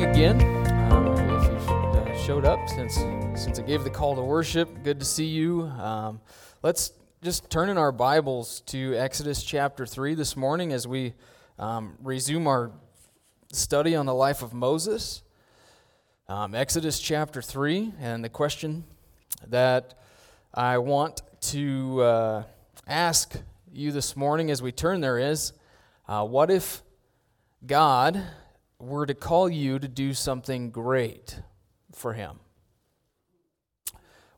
[0.00, 0.40] Morning again.
[0.40, 2.94] If you've uh, showed up since
[3.34, 5.62] since I gave the call to worship, good to see you.
[5.62, 6.20] Um,
[6.62, 6.92] let's
[7.22, 11.12] just turn in our Bibles to Exodus chapter three this morning as we
[11.58, 12.70] um, resume our
[13.52, 15.22] study on the life of Moses.
[16.28, 18.84] Um, Exodus chapter 3, and the question
[19.48, 19.98] that
[20.54, 22.42] I want to uh,
[22.86, 23.34] ask
[23.72, 25.52] you this morning as we turn there is
[26.08, 26.82] uh, what if
[27.66, 28.24] God
[28.80, 31.40] were to call you to do something great
[31.94, 32.40] for Him?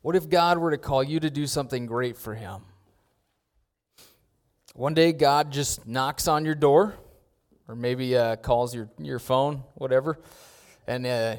[0.02, 2.62] What if God were to call you to do something great for Him?
[4.74, 6.94] One day, God just knocks on your door,
[7.68, 10.18] or maybe uh, calls your, your phone, whatever,
[10.86, 11.36] and uh,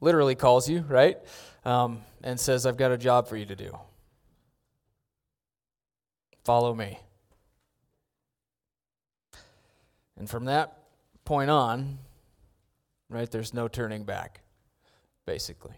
[0.00, 1.16] literally calls you, right?
[1.64, 3.76] Um, and says, I've got a job for you to do.
[6.44, 6.98] Follow me.
[10.18, 10.76] And from that
[11.24, 11.98] point on,
[13.10, 14.40] right, there's no turning back,
[15.26, 15.74] basically.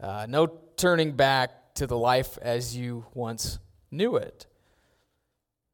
[0.00, 3.58] Uh, no turning back to the life as you once
[3.90, 4.46] knew it.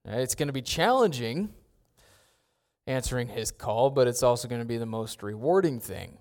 [0.07, 1.53] Right, it's going to be challenging
[2.87, 6.19] answering his call, but it's also going to be the most rewarding thing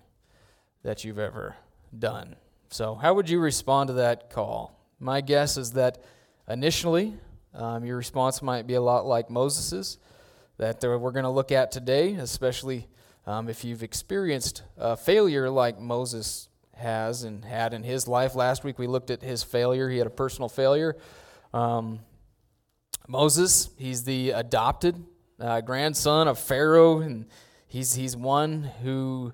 [0.82, 1.56] that you've ever
[1.98, 2.36] done.
[2.70, 4.80] So, how would you respond to that call?
[4.98, 6.02] My guess is that
[6.48, 7.14] initially
[7.54, 9.98] um, your response might be a lot like Moses's
[10.56, 12.88] that we're going to look at today, especially
[13.26, 18.34] um, if you've experienced a failure like Moses has and had in his life.
[18.34, 20.96] Last week we looked at his failure, he had a personal failure.
[21.52, 22.00] Um,
[23.06, 25.04] Moses, he's the adopted
[25.40, 27.26] uh, grandson of Pharaoh, and
[27.66, 29.32] he's, he's one who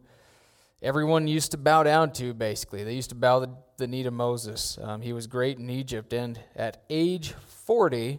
[0.83, 2.85] everyone used to bow down to, basically.
[2.85, 4.79] They used to bow the, the knee to Moses.
[4.83, 7.33] Um, he was great in Egypt, and at age
[7.67, 8.19] 40,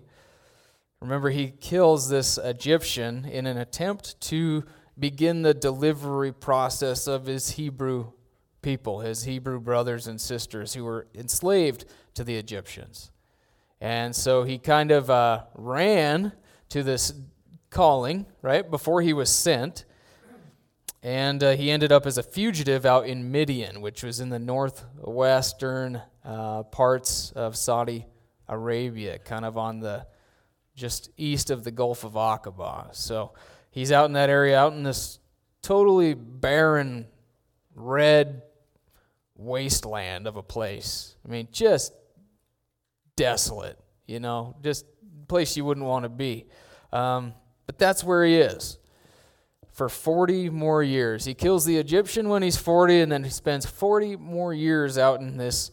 [1.01, 4.63] remember, he kills this Egyptian in an attempt to
[4.99, 8.11] begin the delivery process of his Hebrew
[8.61, 13.11] people, his Hebrew brothers and sisters who were enslaved to the Egyptians.
[13.79, 16.33] And so he kind of uh, ran
[16.69, 17.13] to this
[17.69, 19.85] calling, right, before he was sent.
[21.01, 24.37] And uh, he ended up as a fugitive out in Midian, which was in the
[24.37, 28.05] northwestern uh, parts of Saudi
[28.47, 30.05] Arabia, kind of on the
[30.75, 32.93] just east of the Gulf of Aqaba.
[32.93, 33.33] So
[33.71, 35.19] he's out in that area, out in this
[35.61, 37.07] totally barren,
[37.75, 38.43] red
[39.35, 41.15] wasteland of a place.
[41.25, 41.93] I mean, just
[43.15, 44.85] desolate, you know, just
[45.27, 46.45] place you wouldn't want to be.
[46.93, 47.33] Um,
[47.65, 48.77] but that's where he is
[49.71, 51.25] for 40 more years.
[51.25, 55.21] He kills the Egyptian when he's 40, and then he spends 40 more years out
[55.21, 55.71] in this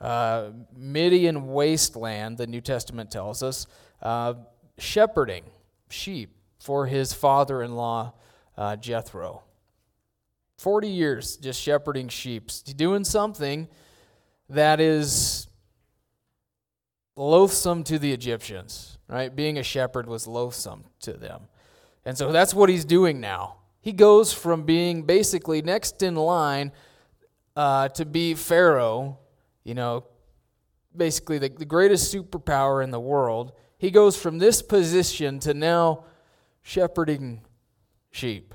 [0.00, 3.66] uh, Midian wasteland, the New Testament tells us,
[4.02, 4.34] uh,
[4.78, 5.44] shepherding
[5.88, 6.30] sheep
[6.64, 8.14] for his father in law,
[8.56, 9.42] uh, Jethro.
[10.56, 13.68] 40 years just shepherding sheep, doing something
[14.48, 15.46] that is
[17.16, 19.36] loathsome to the Egyptians, right?
[19.36, 21.42] Being a shepherd was loathsome to them.
[22.06, 23.56] And so that's what he's doing now.
[23.82, 26.72] He goes from being basically next in line
[27.56, 29.18] uh, to be Pharaoh,
[29.64, 30.06] you know,
[30.96, 33.52] basically the, the greatest superpower in the world.
[33.76, 36.04] He goes from this position to now
[36.64, 37.42] shepherding
[38.10, 38.54] sheep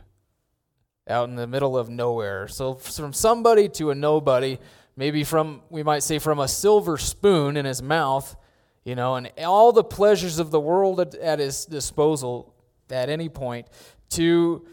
[1.08, 2.47] out in the middle of nowhere.
[2.47, 4.58] So from somebody to a nobody,
[4.97, 8.36] maybe from, we might say, from a silver spoon in his mouth,
[8.84, 12.53] you know, and all the pleasures of the world at, at his disposal
[12.90, 13.68] at any point,
[14.09, 14.66] to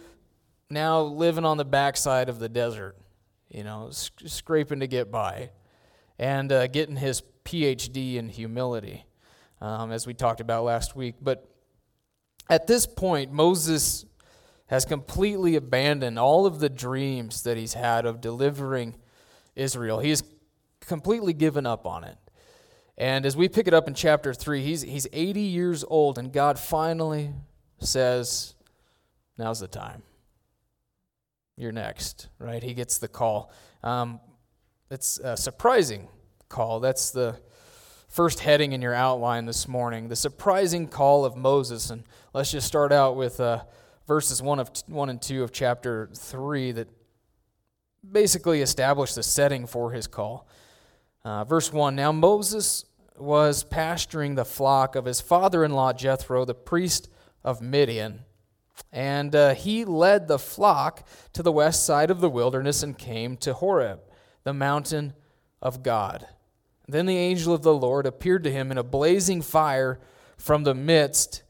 [0.71, 2.97] now living on the backside of the desert,
[3.51, 5.51] you know, sc- scraping to get by,
[6.19, 9.05] and uh, getting his PhD in humility,
[9.61, 11.17] um, as we talked about last week.
[11.21, 11.47] But
[12.49, 14.05] at this point, Moses
[14.67, 18.97] has completely abandoned all of the dreams that he's had of delivering
[19.55, 20.01] Israel.
[20.01, 20.23] He has
[20.81, 22.17] completely given up on it.
[22.99, 26.33] And as we pick it up in chapter 3, he's, he's 80 years old, and
[26.33, 27.33] God finally
[27.79, 28.55] says,
[29.39, 30.03] Now's the time.
[31.59, 32.63] You're next, right?
[32.63, 33.53] He gets the call.
[33.83, 34.21] Um,
[34.91, 36.09] it's a surprising
[36.49, 36.81] call.
[36.81, 37.39] That's the
[38.17, 41.91] first heading in your outline this morning the surprising call of Moses.
[41.91, 42.03] And
[42.33, 43.65] let's just start out with uh,
[44.07, 46.89] verses 1, of, 1 and 2 of chapter 3 that
[48.11, 50.49] basically establish the setting for his call.
[51.27, 52.87] Uh, verse 1 Now Moses
[53.19, 57.11] was pasturing the flock of his father in law Jethro, the priest
[57.45, 58.21] of Midian.
[58.91, 63.37] And uh, he led the flock to the west side of the wilderness and came
[63.39, 64.01] to Horeb,
[64.43, 65.13] the mountain
[65.61, 66.27] of God.
[66.89, 69.99] Then the angel of the Lord appeared to him in a blazing fire
[70.37, 71.43] from the midst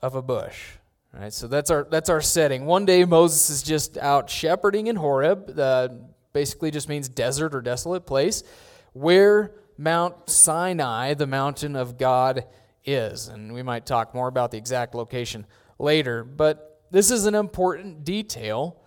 [0.00, 0.72] of a bush.
[1.14, 2.66] All right, so that's our that's our setting.
[2.66, 5.58] One day Moses is just out shepherding in Horeb.
[5.58, 5.88] Uh,
[6.32, 8.42] basically, just means desert or desolate place,
[8.92, 12.44] where Mount Sinai, the mountain of God,
[12.84, 13.28] is.
[13.28, 15.46] And we might talk more about the exact location
[15.78, 16.22] later.
[16.22, 18.80] But this is an important detail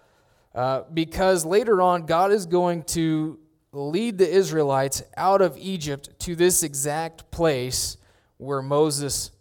[0.56, 3.40] uh, because later on, God is going to
[3.71, 7.98] lead the Israelites out of Egypt to this exact place
[8.38, 9.31] where Moses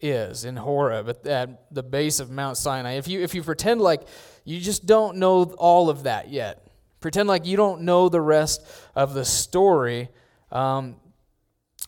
[0.00, 2.92] is in Horeb at, at the base of Mount Sinai.
[2.92, 4.02] If you if you pretend like
[4.44, 6.66] you just don't know all of that yet,
[7.00, 8.62] pretend like you don't know the rest
[8.94, 10.08] of the story.
[10.52, 10.96] Um,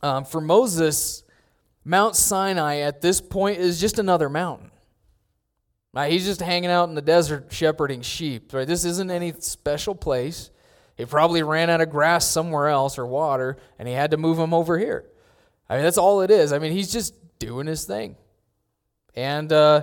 [0.02, 1.22] um, for Moses,
[1.84, 4.70] Mount Sinai at this point is just another mountain.
[5.94, 6.12] Right?
[6.12, 8.52] He's just hanging out in the desert shepherding sheep.
[8.52, 8.66] Right?
[8.66, 10.50] This isn't any special place.
[10.96, 14.38] He probably ran out of grass somewhere else or water, and he had to move
[14.38, 15.04] him over here.
[15.68, 16.52] I mean, that's all it is.
[16.52, 18.16] I mean, he's just doing his thing.
[19.14, 19.82] And uh,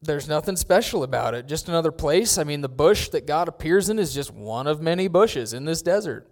[0.00, 1.46] there's nothing special about it.
[1.46, 2.38] Just another place.
[2.38, 5.64] I mean, the bush that God appears in is just one of many bushes in
[5.64, 6.28] this desert.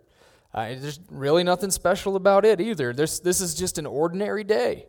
[0.53, 2.93] Uh, there's really nothing special about it either.
[2.93, 4.87] This, this is just an ordinary day.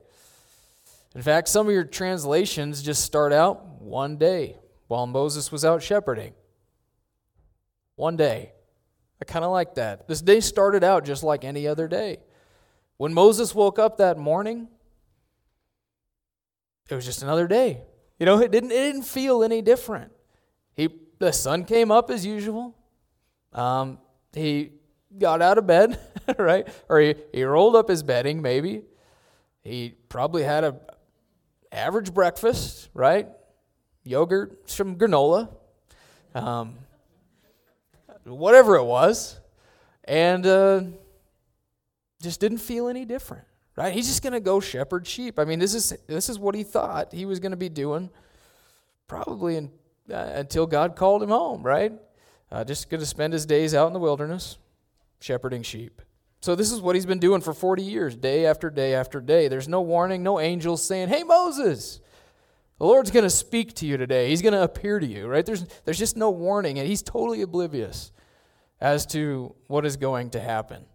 [1.13, 4.57] In fact, some of your translations just start out one day
[4.87, 6.33] while Moses was out shepherding.
[7.95, 8.53] One day.
[9.21, 10.07] I kind of like that.
[10.07, 12.17] This day started out just like any other day.
[12.97, 14.67] When Moses woke up that morning,
[16.89, 17.81] it was just another day.
[18.19, 20.11] You know, it didn't, it didn't feel any different.
[20.75, 20.89] He,
[21.19, 22.75] the sun came up as usual.
[23.53, 23.99] Um,
[24.33, 24.71] he
[25.17, 25.99] got out of bed,
[26.37, 26.67] right?
[26.89, 28.83] Or he, he rolled up his bedding, maybe.
[29.63, 30.79] He probably had a
[31.71, 33.27] average breakfast, right?
[34.03, 35.49] Yogurt, some granola,
[36.33, 36.75] um,
[38.25, 39.39] whatever it was,
[40.03, 40.81] and uh,
[42.21, 43.45] just didn't feel any different,
[43.75, 43.93] right?
[43.93, 45.39] He's just going to go shepherd sheep.
[45.39, 48.09] I mean, this is this is what he thought he was going to be doing,
[49.07, 49.71] probably in,
[50.11, 51.93] uh, until God called him home, right?
[52.51, 54.57] Uh, just going to spend his days out in the wilderness,
[55.19, 56.01] shepherding sheep.
[56.41, 59.47] So this is what he's been doing for 40 years, day after day after day.
[59.47, 62.01] There's no warning, no angels saying, "Hey Moses,
[62.81, 64.29] the Lord's going to speak to you today.
[64.29, 65.45] He's going to appear to you." Right?
[65.45, 68.11] There's there's just no warning and he's totally oblivious
[68.79, 70.85] as to what is going to happen.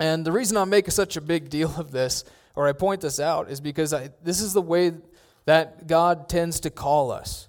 [0.00, 2.24] And the reason I make such a big deal of this
[2.56, 4.94] or I point this out is because I, this is the way
[5.44, 7.46] that God tends to call us.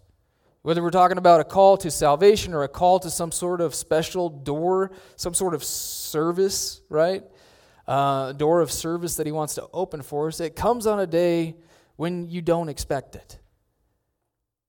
[0.62, 3.74] Whether we're talking about a call to salvation or a call to some sort of
[3.74, 7.24] special door, some sort of service, right?
[7.88, 11.08] Uh, door of service that He wants to open for us, it comes on a
[11.08, 11.56] day
[11.96, 13.40] when you don't expect it.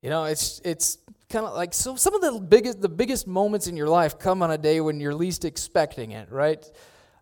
[0.02, 3.66] You know, it's it's kind of like so some of the biggest the biggest moments
[3.66, 6.64] in your life come on a day when you're least expecting it, right?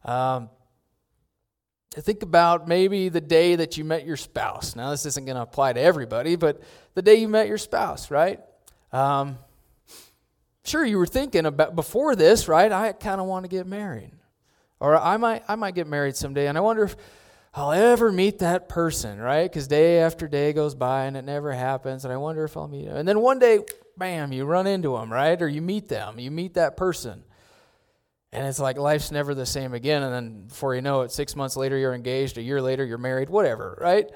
[0.04, 0.50] Um,
[1.92, 4.74] think about maybe the day that you met your spouse.
[4.76, 6.60] Now, this isn't going to apply to everybody, but
[6.94, 8.40] the day you met your spouse, right?
[8.92, 9.38] Um,
[10.64, 12.70] sure, you were thinking about before this, right?
[12.70, 14.12] I kind of want to get married,
[14.80, 16.96] or I might I might get married someday, and I wonder if
[17.56, 19.48] I'll ever meet that person, right?
[19.48, 22.66] Because day after day goes by and it never happens, and I wonder if I'll
[22.66, 22.96] meet him.
[22.96, 23.60] And then one day,
[23.96, 25.40] bam, you run into them, right?
[25.40, 27.22] Or you meet them, you meet that person.
[28.32, 30.02] And it's like life's never the same again.
[30.02, 32.36] And then before you know it, six months later, you're engaged.
[32.36, 34.10] A year later, you're married, whatever, right?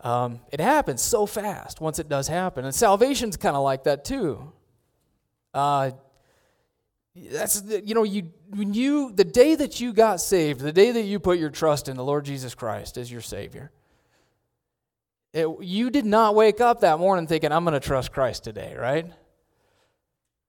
[0.00, 2.64] Um, it happens so fast once it does happen.
[2.64, 4.52] And salvation's kind of like that too.
[5.52, 5.90] Uh,
[7.16, 11.02] that's you know you when you the day that you got saved, the day that
[11.02, 13.70] you put your trust in the Lord Jesus Christ as your Savior.
[15.32, 18.74] It, you did not wake up that morning thinking I'm going to trust Christ today,
[18.78, 19.12] right?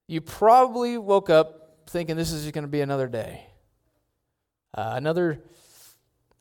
[0.06, 3.44] You probably woke up thinking this is going to be another day,
[4.74, 5.42] uh, another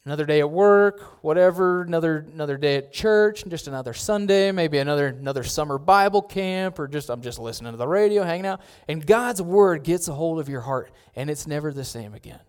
[0.08, 5.08] another day at work, whatever, another another day at church, just another Sunday, maybe another
[5.08, 8.62] another summer Bible camp, or just I'm just listening to the radio, hanging out.
[8.88, 12.40] And God's word gets a hold of your heart, and it's never the same again.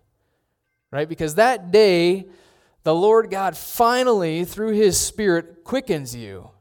[0.89, 1.09] Right?
[1.09, 2.27] Because that day,
[2.83, 6.51] the Lord God finally, through his Spirit, quickens you.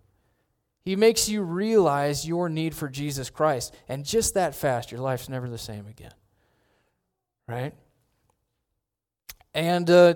[0.82, 3.72] He makes you realize your need for Jesus Christ.
[3.88, 6.14] And just that fast, your life's never the same again.
[7.46, 7.72] Right?
[9.54, 10.14] And uh,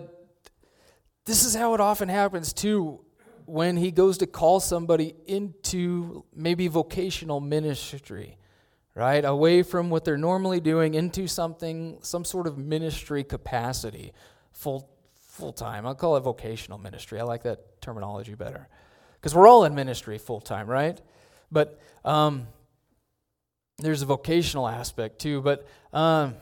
[1.25, 3.01] this is how it often happens too
[3.47, 8.37] when he goes to call somebody into maybe vocational ministry,
[8.95, 9.25] right?
[9.25, 14.13] Away from what they're normally doing into something, some sort of ministry capacity,
[14.53, 15.87] full full time.
[15.87, 17.19] I'll call it vocational ministry.
[17.19, 18.69] I like that terminology better.
[19.15, 21.01] Because we're all in ministry full time, right?
[21.51, 22.49] But um,
[23.79, 25.41] there's a vocational aspect too.
[25.41, 26.35] But um,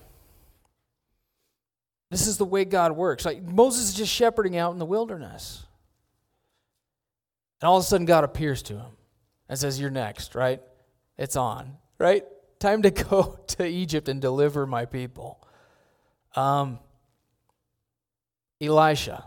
[2.11, 3.25] this is the way God works.
[3.25, 5.65] Like Moses is just shepherding out in the wilderness.
[7.61, 8.93] And all of a sudden, God appears to him
[9.49, 10.61] and says, You're next, right?
[11.17, 12.25] It's on, right?
[12.59, 15.47] Time to go to Egypt and deliver my people.
[16.35, 16.79] Um,
[18.61, 19.25] Elisha,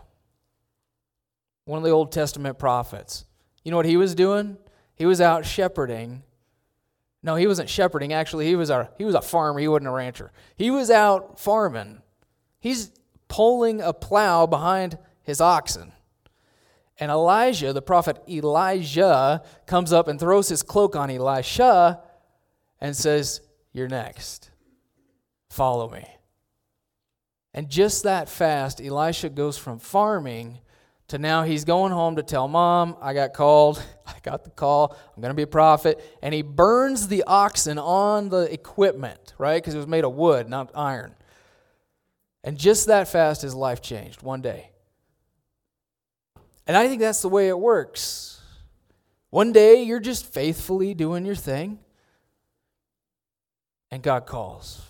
[1.64, 3.24] one of the Old Testament prophets.
[3.64, 4.58] You know what he was doing?
[4.94, 6.22] He was out shepherding.
[7.22, 8.12] No, he wasn't shepherding.
[8.12, 9.58] Actually, he was a he was a farmer.
[9.58, 10.30] He wasn't a rancher.
[10.56, 12.02] He was out farming.
[12.64, 12.90] He's
[13.28, 15.92] pulling a plow behind his oxen.
[16.98, 22.00] And Elijah, the prophet Elijah, comes up and throws his cloak on Elisha
[22.80, 23.42] and says,
[23.74, 24.50] You're next.
[25.50, 26.08] Follow me.
[27.52, 30.60] And just that fast, Elisha goes from farming
[31.08, 34.96] to now he's going home to tell mom, I got called, I got the call,
[35.14, 36.02] I'm going to be a prophet.
[36.22, 39.62] And he burns the oxen on the equipment, right?
[39.62, 41.14] Because it was made of wood, not iron.
[42.44, 44.70] And just that fast, his life changed one day.
[46.66, 48.40] And I think that's the way it works.
[49.30, 51.80] One day, you're just faithfully doing your thing,
[53.90, 54.80] and God calls.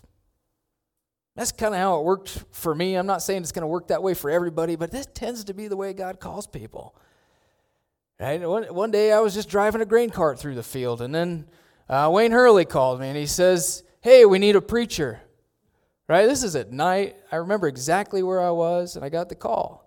[1.37, 2.95] That's kind of how it worked for me.
[2.97, 5.55] I'm not saying it's going to work that way for everybody, but this tends to
[5.55, 6.95] be the way God calls people.
[8.21, 8.41] Right?
[8.47, 11.47] One, one day I was just driving a grain cart through the field, and then
[11.89, 15.21] uh, Wayne Hurley called me and he says, Hey, we need a preacher.
[16.09, 16.27] Right?
[16.27, 17.17] This is at night.
[17.33, 19.85] I remember exactly where I was, and I got the call.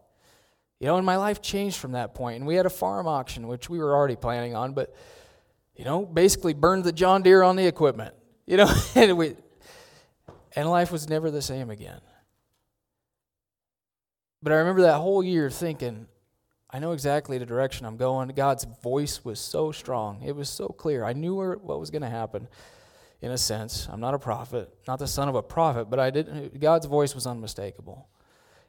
[0.80, 2.38] You know, and my life changed from that point.
[2.38, 4.96] And we had a farm auction, which we were already planning on, but,
[5.76, 8.14] you know, basically burned the John Deere on the equipment.
[8.50, 9.36] You know, and we,
[10.56, 12.00] and life was never the same again.
[14.42, 16.08] But I remember that whole year thinking,
[16.70, 18.30] I know exactly the direction I'm going.
[18.30, 20.22] God's voice was so strong.
[20.24, 21.04] It was so clear.
[21.04, 22.48] I knew where, what was going to happen
[23.22, 23.88] in a sense.
[23.92, 27.16] I'm not a prophet, not the son of a prophet, but I did God's voice
[27.16, 28.08] was unmistakable.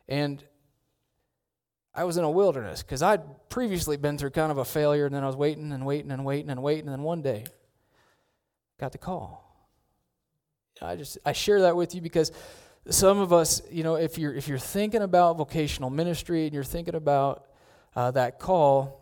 [0.08, 0.42] And
[1.94, 5.14] I was in a wilderness because I'd previously been through kind of a failure, and
[5.14, 7.44] then I was waiting and waiting and waiting and waiting, and then one day
[8.78, 9.44] got the call.
[10.80, 12.30] I just I share that with you because
[12.88, 16.64] some of us, you know, if you're if you're thinking about vocational ministry and you're
[16.64, 17.46] thinking about
[17.96, 18.97] uh, that call,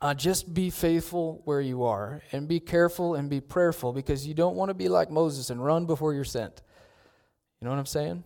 [0.00, 4.34] uh, just be faithful where you are and be careful and be prayerful because you
[4.34, 6.62] don't want to be like Moses and run before you're sent.
[7.60, 8.24] You know what I'm saying?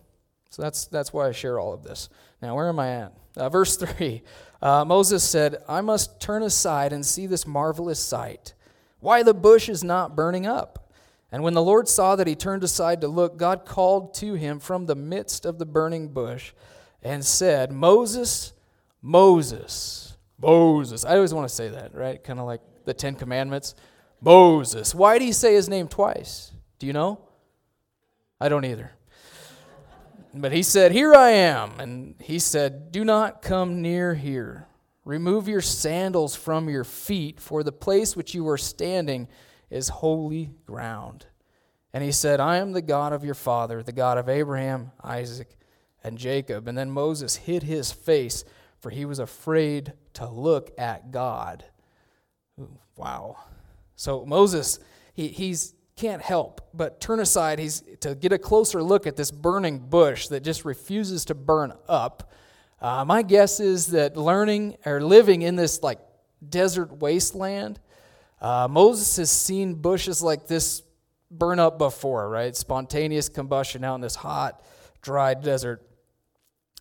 [0.49, 2.09] So that's that's why I share all of this.
[2.41, 3.13] Now, where am I at?
[3.35, 4.23] Uh, verse three.
[4.61, 8.53] Uh, Moses said, "I must turn aside and see this marvelous sight.
[8.99, 10.87] Why the bush is not burning up."
[11.31, 14.59] And when the Lord saw that he turned aside to look, God called to him
[14.59, 16.53] from the midst of the burning bush
[17.03, 18.53] and said, Moses,
[19.01, 20.06] Moses,
[20.39, 21.05] Moses.
[21.05, 22.23] I always want to say that, right?
[22.23, 23.75] Kind of like the Ten Commandments.
[24.21, 24.93] Moses.
[24.95, 26.51] Why did he say his name twice?
[26.79, 27.19] Do you know?
[28.39, 28.91] I don't either.
[30.33, 31.79] But he said, Here I am.
[31.79, 34.67] And he said, Do not come near here.
[35.05, 39.27] Remove your sandals from your feet, for the place which you are standing
[39.69, 41.25] is holy ground.
[41.93, 45.57] And he said, I am the God of your father, the God of Abraham, Isaac,
[46.03, 46.67] and Jacob.
[46.67, 48.43] And then Moses hid his face,
[48.79, 51.63] for he was afraid to look at God.
[52.59, 53.37] Ooh, wow.
[53.95, 54.79] So Moses,
[55.13, 59.31] he he's, can't help but turn aside he's, to get a closer look at this
[59.31, 62.31] burning bush that just refuses to burn up.
[62.79, 65.99] Uh, my guess is that learning or living in this like
[66.47, 67.79] desert wasteland,
[68.41, 70.83] uh, Moses has seen bushes like this
[71.29, 72.55] burn up before, right?
[72.55, 74.63] Spontaneous combustion out in this hot,
[75.01, 75.83] dry desert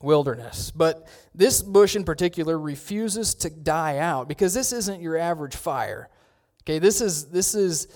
[0.02, 0.70] wilderness.
[0.70, 6.08] But this bush in particular refuses to die out because this isn't your average fire.
[6.62, 7.88] Okay, this is this is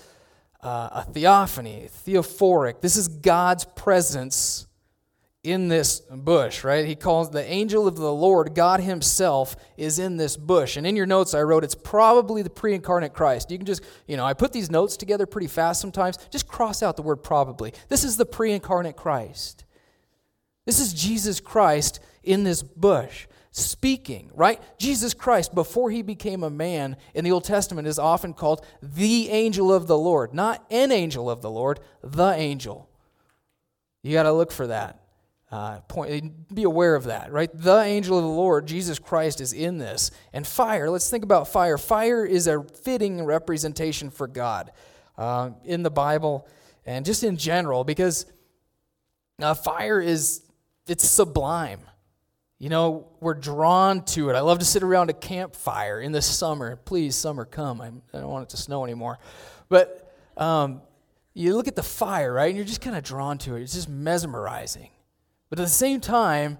[0.61, 2.81] uh, a theophany, theophoric.
[2.81, 4.67] This is God's presence
[5.43, 6.85] in this bush, right?
[6.85, 10.77] He calls the angel of the Lord, God Himself, is in this bush.
[10.77, 13.49] And in your notes, I wrote it's probably the pre incarnate Christ.
[13.49, 16.17] You can just, you know, I put these notes together pretty fast sometimes.
[16.29, 17.73] Just cross out the word probably.
[17.89, 19.65] This is the pre incarnate Christ.
[20.65, 24.61] This is Jesus Christ in this bush speaking, right?
[24.77, 29.29] Jesus Christ, before he became a man in the Old Testament, is often called the
[29.29, 30.33] angel of the Lord.
[30.33, 32.89] Not an angel of the Lord, the angel.
[34.03, 34.99] You got to look for that.
[35.51, 37.49] Uh, point, be aware of that, right?
[37.53, 40.09] The angel of the Lord, Jesus Christ, is in this.
[40.31, 41.77] And fire, let's think about fire.
[41.77, 44.71] Fire is a fitting representation for God
[45.17, 46.47] uh, in the Bible
[46.85, 48.25] and just in general because
[49.41, 50.41] uh, fire is,
[50.87, 51.81] it's sublime.
[52.59, 54.35] You know, we're drawn to it.
[54.35, 56.75] I love to sit around a campfire in the summer.
[56.75, 57.81] Please, summer, come.
[57.81, 59.17] I do not want it to snow anymore.
[59.67, 60.81] But um,
[61.33, 63.63] you look at the fire, right, and you're just kind of drawn to it.
[63.63, 64.89] It's just mesmerizing.
[65.49, 66.59] But at the same time,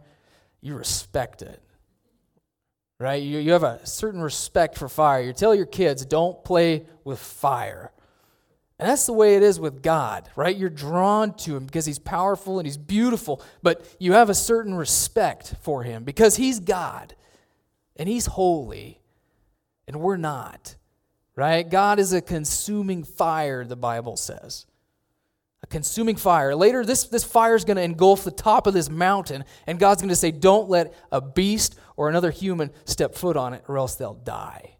[0.60, 1.62] you respect it.
[3.00, 3.22] Right?
[3.22, 5.22] You, you have a certain respect for fire.
[5.22, 7.92] You tell your kids, don't play with fire.
[8.82, 10.58] And that's the way it is with God, right?
[10.58, 14.74] You're drawn to him because he's powerful and he's beautiful, but you have a certain
[14.74, 17.14] respect for him because he's God
[17.96, 19.00] and he's holy
[19.88, 20.78] and we're not,
[21.36, 21.70] right?
[21.70, 24.66] God is a consuming fire, the Bible says
[25.64, 26.56] a consuming fire.
[26.56, 30.02] Later, this, this fire is going to engulf the top of this mountain, and God's
[30.02, 33.78] going to say, Don't let a beast or another human step foot on it, or
[33.78, 34.78] else they'll die.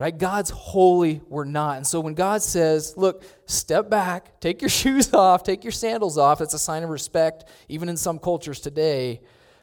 [0.00, 0.16] Right?
[0.16, 1.78] God's holy, we're not.
[1.78, 6.16] And so when God says, Look, step back, take your shoes off, take your sandals
[6.18, 9.20] off, that's a sign of respect, even in some cultures today.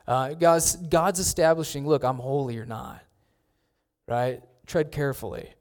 [0.08, 3.02] Uh, God's, God's establishing, Look, I'm holy or not.
[4.08, 4.42] Right?
[4.68, 5.54] Tread carefully.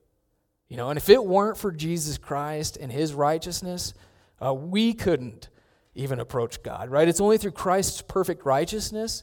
[0.69, 3.95] You know, and if it weren't for Jesus Christ and his righteousness,
[4.45, 5.49] uh, we couldn't
[5.95, 7.07] even approach God, right?
[7.07, 9.23] It's only through Christ's perfect righteousness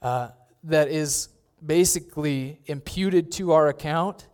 [0.00, 0.28] uh,
[0.64, 1.28] that is
[1.64, 4.26] basically imputed to our account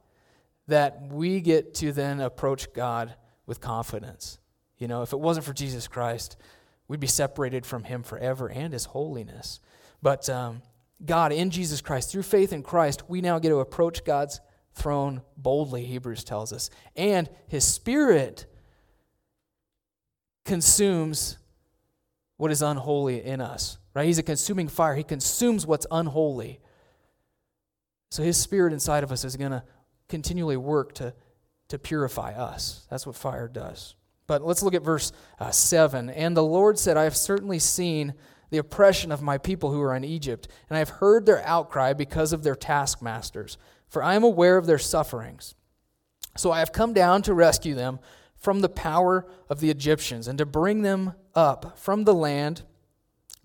[0.69, 3.15] that we get to then approach God
[3.47, 4.39] with confidence.
[4.79, 6.37] You know, if it wasn't for Jesus Christ,
[6.89, 9.61] we'd be separated from him forever and his holiness.
[10.03, 10.63] But um,
[11.05, 14.41] God, in Jesus Christ, through faith in Christ, we now get to approach God's
[14.75, 16.71] throne boldly, Hebrews tells us.
[16.95, 18.47] And his spirit
[20.45, 21.39] consumes
[22.37, 24.07] what is unholy in us, right?
[24.07, 24.95] He's a consuming fire.
[24.95, 26.61] He consumes what's unholy.
[28.11, 29.65] So his spirit inside of us is going to
[30.09, 31.15] continually work to,
[31.69, 32.87] to purify us.
[32.91, 33.95] That's what fire does.
[34.27, 36.11] But let's look at verse uh, 7.
[36.11, 38.15] And the Lord said, I have certainly seen
[38.51, 41.93] the oppression of my people who are in Egypt, and I have heard their outcry
[41.93, 45.55] because of their taskmasters for I am aware of their sufferings.
[46.37, 47.99] So I have come down to rescue them
[48.37, 52.63] from the power of the Egyptians and to bring them up from the land,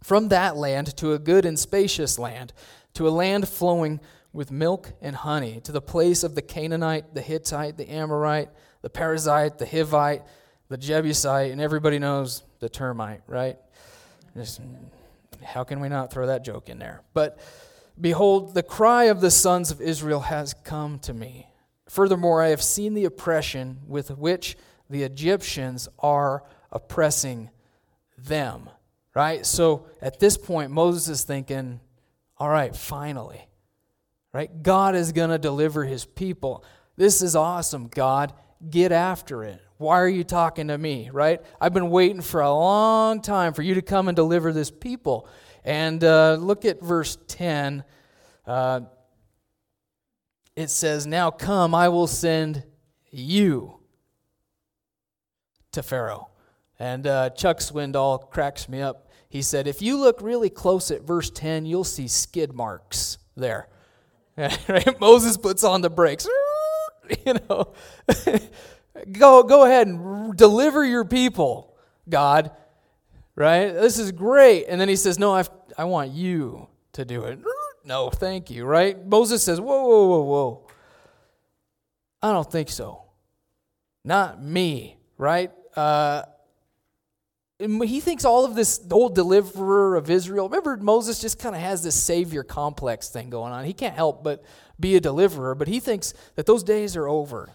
[0.03, 2.53] from that land to a good and spacious land,
[2.95, 4.01] to a land flowing
[4.33, 8.49] with milk and honey, to the place of the Canaanite, the Hittite, the Amorite,
[8.81, 10.23] the Perizzite, the Hivite,
[10.69, 13.57] the Jebusite, and everybody knows the termite, right?
[14.35, 14.61] Just,
[15.43, 17.01] how can we not throw that joke in there?
[17.13, 17.39] But
[18.01, 21.47] Behold, the cry of the sons of Israel has come to me.
[21.87, 24.57] Furthermore, I have seen the oppression with which
[24.89, 27.49] the Egyptians are oppressing
[28.17, 28.69] them.
[29.13, 29.45] Right?
[29.45, 31.79] So at this point, Moses is thinking,
[32.37, 33.47] all right, finally.
[34.33, 34.63] Right?
[34.63, 36.63] God is going to deliver his people.
[36.95, 38.33] This is awesome, God.
[38.69, 39.61] Get after it.
[39.77, 41.09] Why are you talking to me?
[41.11, 41.41] Right?
[41.59, 45.27] I've been waiting for a long time for you to come and deliver this people.
[45.65, 47.83] And uh, look at verse 10.
[48.45, 48.81] Uh,
[50.55, 52.63] it says, Now come, I will send
[53.09, 53.79] you
[55.71, 56.29] to Pharaoh.
[56.79, 59.09] And uh, Chuck Swindoll cracks me up.
[59.29, 63.67] He said, If you look really close at verse 10, you'll see skid marks there.
[64.67, 64.99] right?
[64.99, 66.27] Moses puts on the brakes.
[67.25, 67.73] you know,
[69.11, 71.75] go, go ahead and deliver your people,
[72.09, 72.51] God
[73.35, 73.73] right?
[73.73, 74.65] This is great.
[74.67, 77.39] And then he says, No, I've, I want you to do it.
[77.83, 79.03] No, thank you, right?
[79.05, 80.67] Moses says, Whoa, whoa, whoa, whoa.
[82.21, 83.03] I don't think so.
[84.03, 85.51] Not me, right?
[85.75, 86.23] Uh,
[87.61, 90.49] he thinks all of this old deliverer of Israel.
[90.49, 93.65] Remember, Moses just kind of has this savior complex thing going on.
[93.65, 94.43] He can't help but
[94.79, 97.49] be a deliverer, but he thinks that those days are over.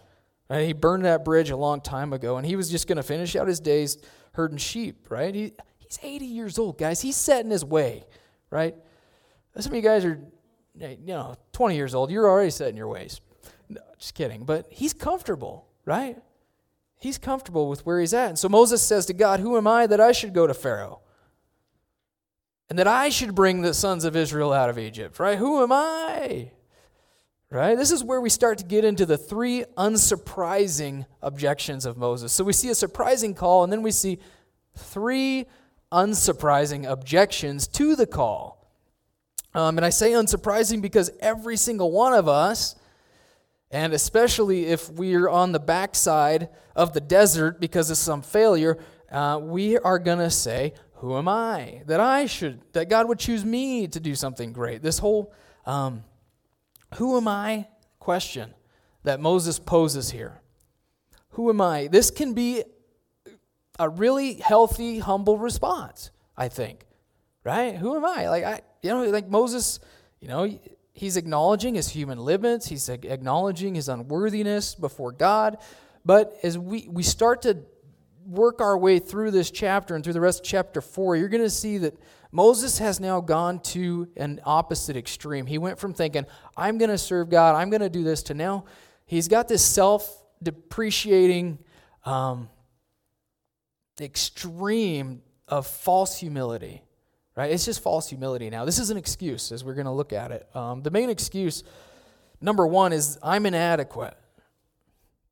[0.49, 0.67] Right?
[0.67, 3.35] He burned that bridge a long time ago, and he was just going to finish
[3.35, 3.99] out his days
[4.33, 5.35] herding sheep, right?
[5.35, 7.01] He, he's 80 years old, guys.
[7.01, 8.05] He's set in his way,
[8.51, 8.77] right?
[9.59, 10.21] Some of you guys are,
[10.79, 12.11] you know, 20 years old.
[12.11, 13.21] You're already set in your ways.
[13.69, 14.45] No, just kidding.
[14.45, 16.19] But he's comfortable, right?
[16.99, 18.31] He's comfortable with where he's at.
[18.31, 21.01] And so Moses says to God, Who am I that I should go to Pharaoh?
[22.69, 25.39] And that I should bring the sons of Israel out of Egypt, right?
[25.39, 26.51] Who am I?
[27.49, 27.77] Right?
[27.77, 32.33] This is where we start to get into the three unsurprising objections of Moses.
[32.33, 34.19] So we see a surprising call, and then we see
[34.77, 35.47] three
[35.93, 38.69] unsurprising objections to the call.
[39.55, 42.75] Um, and I say unsurprising because every single one of us,
[43.71, 48.79] and especially if we're on the backside of the desert because of some failure,
[49.11, 53.19] uh, we are going to say, who am I that I should, that God would
[53.19, 54.83] choose me to do something great?
[54.83, 55.33] This whole
[55.67, 56.05] um,
[56.95, 58.55] who am I question
[59.03, 60.41] that Moses poses here.
[61.31, 61.89] Who am I?
[61.89, 62.63] This can be
[63.79, 66.87] a really healthy, humble response, I think.
[67.45, 67.77] Right?
[67.77, 68.29] Who am I?
[68.29, 69.81] Like I you know, like Moses,
[70.21, 70.59] you know,
[70.97, 75.59] he's acknowledging his human limits, he's acknowledging his unworthiness before God.
[76.05, 77.59] But as we, we start to
[78.25, 81.43] work our way through this chapter and through the rest of chapter 4, you're going
[81.43, 81.95] to see that
[82.33, 85.47] Moses has now gone to an opposite extreme.
[85.47, 88.35] He went from thinking, I'm going to serve God, I'm going to do this, to
[88.35, 88.65] now
[89.05, 91.59] he's got this self depreciating
[92.05, 92.49] um,
[94.01, 96.83] extreme of false humility.
[97.37, 97.51] Right?
[97.51, 98.65] It's just false humility now.
[98.65, 100.49] This is an excuse as we're going to look at it.
[100.57, 101.63] Um, the main excuse,
[102.41, 104.17] number one, is I'm inadequate.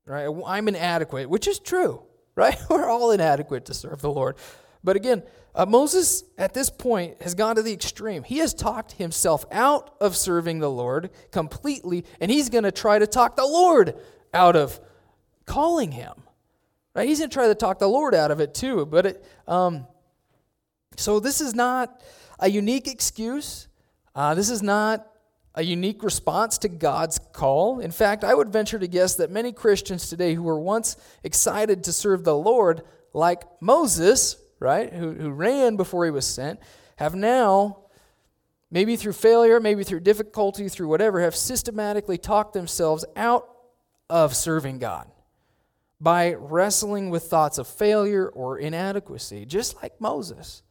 [0.07, 0.29] Right?
[0.47, 2.03] I'm inadequate, which is true
[2.37, 2.59] right?
[2.69, 4.37] We're all inadequate to serve the Lord.
[4.83, 5.23] But again,
[5.55, 8.25] uh, Moses at this point has gone to the extreme.
[8.25, 12.99] He has talked himself out of serving the Lord completely, and he's going to try
[12.99, 13.95] to talk the Lord
[14.33, 14.81] out of
[15.47, 16.15] calling him.
[16.93, 17.09] Right?
[17.09, 18.85] He's going to try to talk the Lord out of it too.
[18.85, 19.87] But it, um,
[20.97, 22.03] so this is not
[22.39, 23.69] a unique excuse.
[24.15, 25.07] Uh, this is not
[25.55, 27.79] a unique response to God's call.
[27.79, 31.85] In fact, I would venture to guess that many Christians today who were once excited
[31.85, 36.59] to serve the Lord, like Moses, right, who, who ran before he was sent,
[36.97, 37.85] have now,
[38.71, 43.49] maybe through failure, maybe through difficulty, through whatever, have systematically talked themselves out
[44.11, 45.09] of serving God
[46.01, 50.64] by wrestling with thoughts of failure or inadequacy, just like Moses.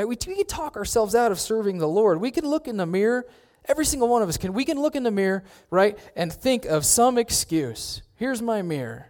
[0.00, 0.08] Right?
[0.08, 2.20] We, we can talk ourselves out of serving the Lord.
[2.20, 3.26] We can look in the mirror
[3.66, 4.52] Every single one of us can.
[4.52, 8.02] We can look in the mirror, right, and think of some excuse.
[8.16, 9.06] Here's my mirror.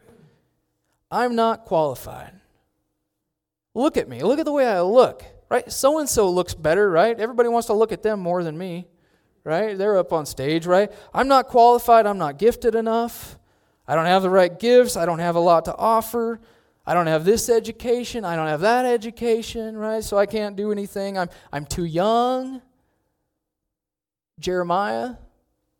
[1.10, 2.32] I'm not qualified.
[3.74, 4.22] Look at me.
[4.22, 5.70] Look at the way I look, right?
[5.70, 7.18] So and so looks better, right?
[7.18, 8.88] Everybody wants to look at them more than me,
[9.44, 9.78] right?
[9.78, 10.90] They're up on stage, right?
[11.14, 12.06] I'm not qualified.
[12.06, 13.38] I'm not gifted enough.
[13.86, 14.96] I don't have the right gifts.
[14.96, 16.40] I don't have a lot to offer.
[16.86, 18.24] I don't have this education.
[18.24, 20.02] I don't have that education, right?
[20.02, 21.18] So I can't do anything.
[21.18, 22.62] I'm, I'm too young.
[24.38, 25.16] Jeremiah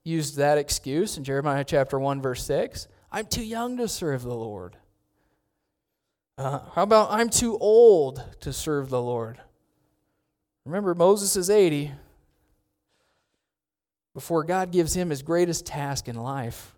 [0.04, 2.88] used that excuse in Jeremiah chapter 1, verse 6.
[3.10, 4.76] I'm too young to serve the Lord.
[6.38, 9.38] Uh, how about I'm too old to serve the Lord?
[10.64, 11.92] Remember, Moses is 80
[14.14, 16.74] before God gives him his greatest task in life.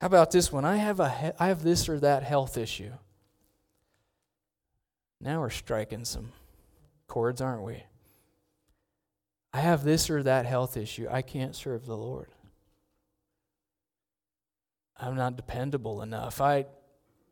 [0.00, 0.64] How about this one?
[0.64, 2.92] I have, a, I have this or that health issue.
[5.20, 6.32] Now we're striking some
[7.08, 7.82] chords, aren't we?
[9.52, 11.08] I have this or that health issue.
[11.10, 12.28] I can't serve the Lord.
[14.98, 16.40] I'm not dependable enough.
[16.40, 16.66] I,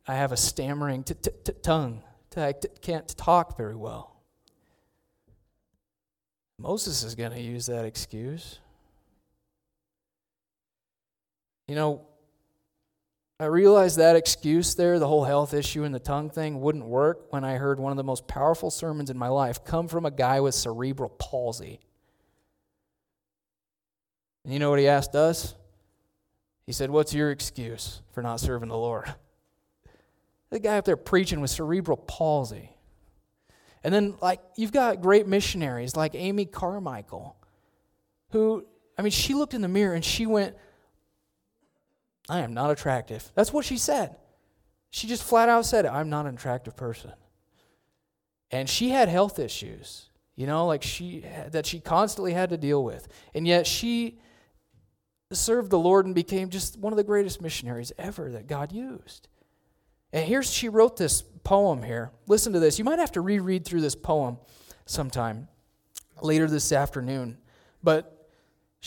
[0.06, 2.02] I have a stammering t- t- t- tongue.
[2.36, 4.16] I can't talk very well.
[6.58, 8.58] Moses is going to use that excuse.
[11.68, 12.06] You know,
[13.40, 17.32] I realized that excuse there, the whole health issue and the tongue thing, wouldn't work
[17.32, 20.10] when I heard one of the most powerful sermons in my life come from a
[20.10, 21.80] guy with cerebral palsy.
[24.44, 25.54] And you know what he asked us?
[26.66, 29.12] He said, What's your excuse for not serving the Lord?
[30.50, 32.70] The guy up there preaching with cerebral palsy.
[33.82, 37.36] And then, like, you've got great missionaries like Amy Carmichael,
[38.30, 38.64] who,
[38.96, 40.54] I mean, she looked in the mirror and she went,
[42.28, 43.30] I am not attractive.
[43.34, 44.16] That's what she said.
[44.90, 47.12] She just flat out said, I'm not an attractive person.
[48.50, 52.84] And she had health issues, you know, like she that she constantly had to deal
[52.84, 53.08] with.
[53.34, 54.18] And yet she
[55.32, 59.28] served the Lord and became just one of the greatest missionaries ever that God used.
[60.12, 62.12] And here's she wrote this poem here.
[62.28, 62.78] Listen to this.
[62.78, 64.38] You might have to reread through this poem
[64.86, 65.48] sometime
[66.22, 67.38] later this afternoon.
[67.82, 68.13] But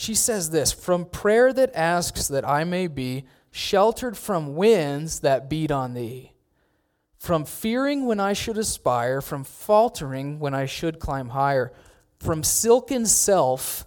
[0.00, 5.50] she says this From prayer that asks that I may be sheltered from winds that
[5.50, 6.34] beat on thee,
[7.18, 11.72] from fearing when I should aspire, from faltering when I should climb higher,
[12.20, 13.86] from silken self,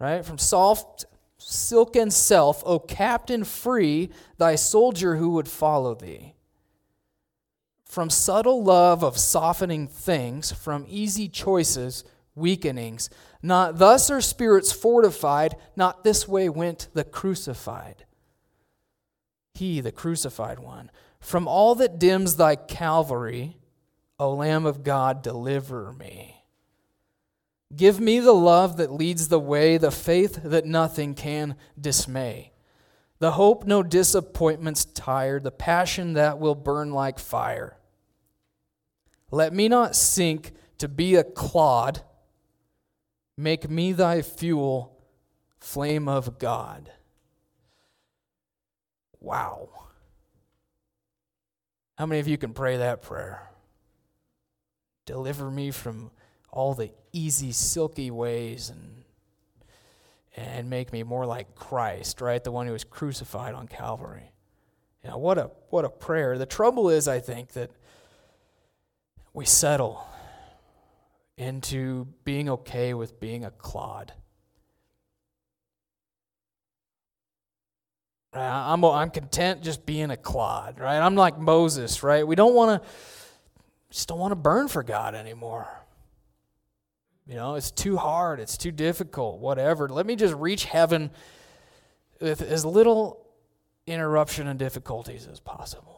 [0.00, 0.24] right?
[0.24, 1.04] From soft
[1.38, 6.34] silken self, O captain, free thy soldier who would follow thee.
[7.84, 12.02] From subtle love of softening things, from easy choices,
[12.34, 13.08] weakenings,
[13.42, 18.04] not thus are spirits fortified, not this way went the crucified.
[19.54, 20.90] He, the crucified one.
[21.20, 23.56] From all that dims thy Calvary,
[24.18, 26.44] O Lamb of God, deliver me.
[27.74, 32.52] Give me the love that leads the way, the faith that nothing can dismay,
[33.18, 37.76] the hope no disappointments tire, the passion that will burn like fire.
[39.30, 42.02] Let me not sink to be a clod.
[43.40, 44.98] Make me thy fuel,
[45.60, 46.90] flame of God.
[49.20, 49.68] Wow.
[51.96, 53.48] How many of you can pray that prayer?
[55.06, 56.10] Deliver me from
[56.50, 59.04] all the easy, silky ways and
[60.36, 62.42] and make me more like Christ, right?
[62.42, 64.32] The one who was crucified on Calvary.
[65.04, 66.38] You know, what a what a prayer.
[66.38, 67.70] The trouble is, I think, that
[69.32, 70.04] we settle
[71.38, 74.12] into being okay with being a clod.
[78.34, 78.72] Right?
[78.72, 80.98] I'm, I'm content just being a clod, right?
[80.98, 82.26] I'm like Moses, right?
[82.26, 82.88] We don't want to,
[83.90, 85.66] just don't want to burn for God anymore.
[87.26, 89.88] You know, it's too hard, it's too difficult, whatever.
[89.88, 91.10] Let me just reach heaven
[92.20, 93.24] with as little
[93.86, 95.97] interruption and difficulties as possible.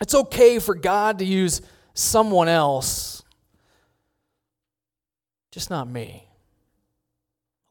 [0.00, 1.60] It's okay for God to use
[1.94, 3.20] someone else
[5.50, 6.26] just not me.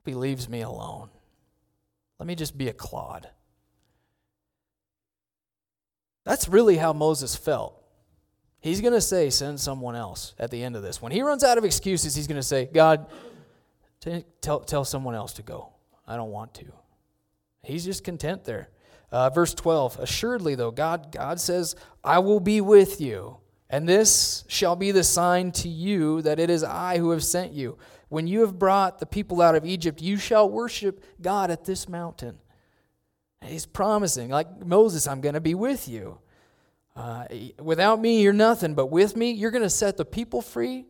[0.05, 1.09] He leaves me alone.
[2.17, 3.29] Let me just be a clod.
[6.25, 7.75] That's really how Moses felt.
[8.59, 11.01] He's going to say, send someone else at the end of this.
[11.01, 13.05] When he runs out of excuses, he's going to say, God,
[14.41, 15.69] tell, tell someone else to go.
[16.07, 16.65] I don't want to.
[17.63, 18.69] He's just content there.
[19.11, 23.37] Uh, verse 12 Assuredly, though, God, God says, I will be with you.
[23.69, 27.53] And this shall be the sign to you that it is I who have sent
[27.53, 27.77] you.
[28.09, 31.87] When you have brought the people out of Egypt, you shall worship God at this
[31.87, 32.39] mountain.
[33.41, 36.17] And he's promising, like Moses, I'm going to be with you.
[36.95, 37.25] Uh,
[37.61, 40.85] without me, you're nothing, but with me, you're going to set the people free,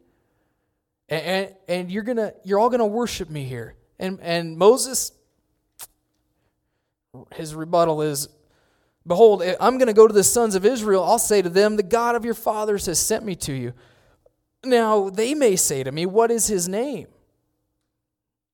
[1.08, 3.76] and, and, and you're gonna you're all going to worship me here.
[4.00, 5.12] And and Moses,
[7.34, 8.30] his rebuttal is,
[9.08, 11.04] Behold, eh, I'm going to go to the sons of Israel.
[11.04, 13.74] I'll say to them, The God of your fathers has sent me to you.
[14.64, 17.08] Now, they may say to me, What is his name?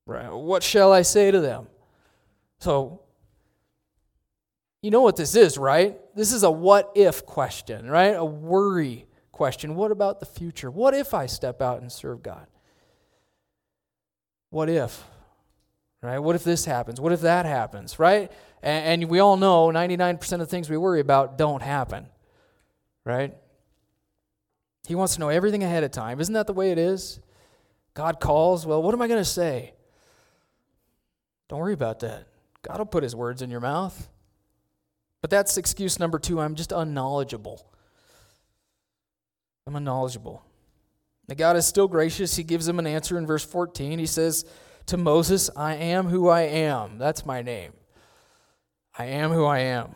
[0.05, 0.31] Right?
[0.31, 1.67] What shall I say to them?
[2.59, 3.01] So,
[4.81, 5.97] you know what this is, right?
[6.15, 8.15] This is a what if question, right?
[8.15, 9.75] A worry question.
[9.75, 10.69] What about the future?
[10.69, 12.45] What if I step out and serve God?
[14.51, 15.03] What if?
[16.05, 16.19] Right?
[16.19, 17.01] What if this happens?
[17.01, 17.99] What if that happens?
[17.99, 18.31] Right?
[18.61, 22.07] And, and we all know 99% of the things we worry about don't happen.
[23.03, 23.35] Right?
[24.87, 26.19] He wants to know everything ahead of time.
[26.19, 27.19] Isn't that the way it is?
[27.93, 28.65] God calls.
[28.65, 29.73] Well, what am I going to say?
[31.47, 32.27] Don't worry about that.
[32.61, 34.09] God will put his words in your mouth.
[35.21, 36.39] But that's excuse number two.
[36.39, 37.65] I'm just unknowledgeable.
[39.65, 40.43] I'm unknowledgeable.
[41.27, 42.35] Now, God is still gracious.
[42.35, 43.97] He gives him an answer in verse 14.
[43.97, 44.45] He says,
[44.87, 46.97] to Moses, I am who I am.
[46.97, 47.73] That's my name.
[48.97, 49.95] I am who I am.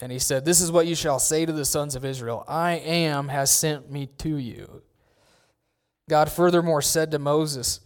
[0.00, 2.72] And he said, This is what you shall say to the sons of Israel I
[2.72, 4.82] am has sent me to you.
[6.08, 7.80] God furthermore said to Moses,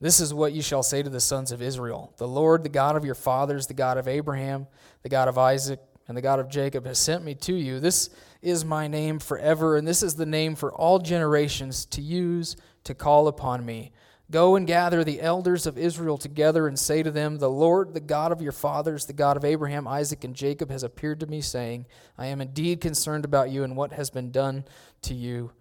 [0.00, 2.96] This is what you shall say to the sons of Israel The Lord, the God
[2.96, 4.66] of your fathers, the God of Abraham,
[5.02, 7.80] the God of Isaac, and the God of Jacob has sent me to you.
[7.80, 12.56] This is my name forever, and this is the name for all generations to use
[12.84, 13.92] to call upon me.
[14.30, 18.00] Go and gather the elders of Israel together and say to them, The Lord, the
[18.00, 21.40] God of your fathers, the God of Abraham, Isaac, and Jacob, has appeared to me,
[21.40, 21.86] saying,
[22.18, 24.64] I am indeed concerned about you and what has been done
[25.02, 25.52] to you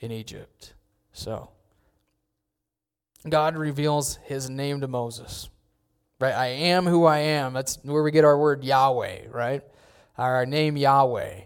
[0.00, 0.74] in Egypt.
[1.12, 1.50] So,
[3.28, 5.48] God reveals his name to Moses.
[6.18, 6.34] Right?
[6.34, 7.52] I am who I am.
[7.52, 9.62] That's where we get our word Yahweh, right?
[10.18, 11.42] Our name Yahweh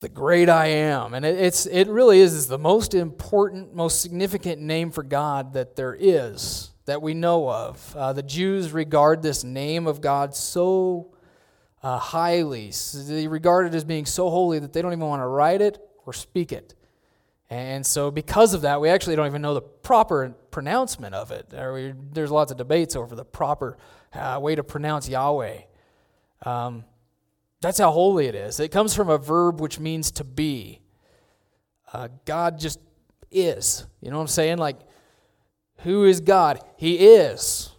[0.00, 1.14] the great I am.
[1.14, 5.76] And it, it's, it really is, the most important, most significant name for God that
[5.76, 7.96] there is, that we know of.
[7.96, 11.14] Uh, the Jews regard this name of God so
[11.82, 12.72] uh, highly.
[12.94, 15.78] They regard it as being so holy that they don't even want to write it
[16.06, 16.74] or speak it.
[17.50, 21.48] And so, because of that, we actually don't even know the proper pronouncement of it.
[21.48, 23.78] There's lots of debates over the proper
[24.12, 25.60] uh, way to pronounce Yahweh.
[26.44, 26.84] Um,
[27.60, 28.60] that's how holy it is.
[28.60, 30.80] It comes from a verb which means to be.
[31.92, 32.78] Uh, God just
[33.30, 33.86] is.
[34.00, 34.58] You know what I'm saying?
[34.58, 34.78] Like,
[35.78, 36.60] who is God?
[36.76, 37.70] He is.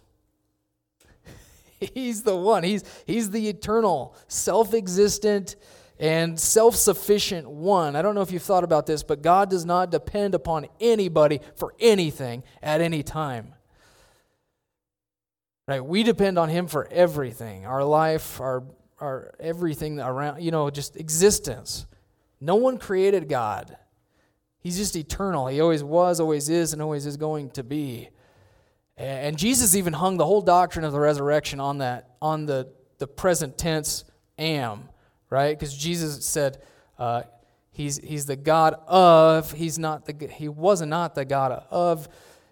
[1.80, 2.62] He's the one.
[2.62, 5.56] He's, he's the eternal, self existent,
[5.98, 7.96] and self sufficient one.
[7.96, 11.40] I don't know if you've thought about this, but God does not depend upon anybody
[11.56, 13.54] for anything at any time.
[15.68, 15.84] Right?
[15.84, 18.64] We depend on Him for everything our life, our
[19.00, 21.86] our everything around, you know, just existence.
[22.40, 23.76] No one created God.
[24.60, 25.46] He's just eternal.
[25.46, 28.10] He always was, always is, and always is going to be.
[28.96, 33.06] And Jesus even hung the whole doctrine of the resurrection on that, on the, the
[33.06, 34.04] present tense
[34.38, 34.90] am,
[35.30, 35.58] right?
[35.58, 36.58] Because Jesus said,
[36.98, 37.22] uh,
[37.70, 42.08] he's, he's the God of, he's not the, he was not the God of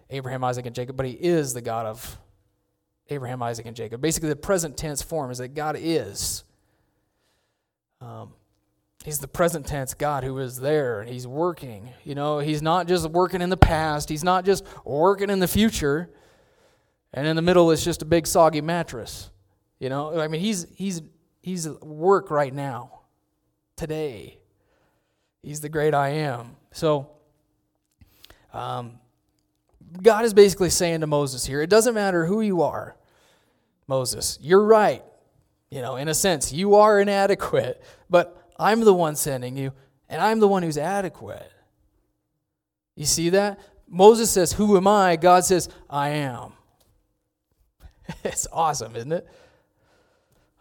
[0.09, 2.17] Abraham, Isaac, and Jacob, but he is the God of
[3.09, 4.01] Abraham, Isaac, and Jacob.
[4.01, 6.43] Basically, the present tense form is that God is.
[8.01, 8.33] Um,
[9.03, 11.89] he's the present tense God who is there and he's working.
[12.03, 15.47] You know, he's not just working in the past, he's not just working in the
[15.47, 16.09] future.
[17.11, 19.31] And in the middle is just a big soggy mattress.
[19.79, 21.01] You know, I mean, he's he's
[21.41, 23.01] he's at work right now,
[23.75, 24.37] today.
[25.41, 26.57] He's the great I am.
[26.71, 27.09] So,
[28.53, 28.99] um,
[30.01, 32.95] God is basically saying to Moses here, it doesn't matter who you are,
[33.89, 34.37] Moses.
[34.39, 35.03] You're right.
[35.69, 39.73] You know, in a sense, you are inadequate, but I'm the one sending you,
[40.07, 41.51] and I'm the one who's adequate.
[42.95, 43.59] You see that?
[43.87, 45.15] Moses says, Who am I?
[45.15, 46.53] God says, I am.
[48.23, 49.27] it's awesome, isn't it?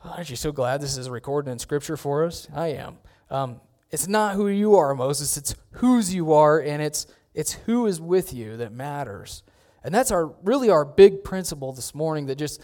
[0.04, 2.48] Aren't you so glad this is recorded in Scripture for us?
[2.54, 2.98] I am.
[3.30, 3.60] Um,
[3.90, 5.36] it's not who you are, Moses.
[5.36, 9.42] It's whose you are, and it's it's who is with you that matters.
[9.84, 12.62] And that's our really our big principle this morning that just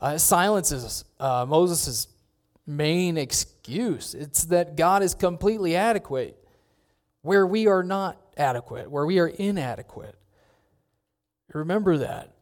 [0.00, 2.08] uh, is uh, Moses'
[2.66, 4.14] main excuse.
[4.14, 6.36] It's that God is completely adequate
[7.22, 10.14] where we are not adequate, where we are inadequate.
[11.52, 12.34] Remember that.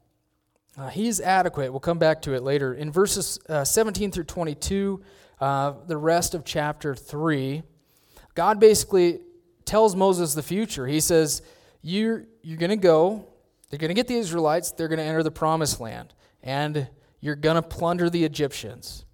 [0.77, 1.71] Uh, he's adequate.
[1.71, 2.75] We'll come back to it later.
[2.75, 5.01] In verses uh, 17 through 22,
[5.41, 7.63] uh, the rest of chapter 3,
[8.35, 9.21] God basically
[9.65, 10.87] tells Moses the future.
[10.87, 11.41] He says,
[11.83, 13.27] You're, you're going to go,
[13.71, 16.89] they're going to get the Israelites, they're going to enter the promised land, and
[17.21, 19.05] you're going to plunder the Egyptians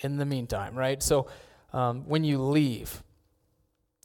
[0.00, 1.02] in the meantime, right?
[1.02, 1.28] So
[1.72, 3.02] um, when you leave,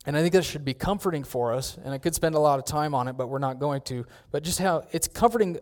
[0.06, 2.60] and I think that should be comforting for us, and I could spend a lot
[2.60, 4.06] of time on it, but we're not going to.
[4.32, 5.60] But just how it's comforting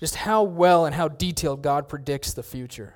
[0.00, 2.94] just how well and how detailed God predicts the future.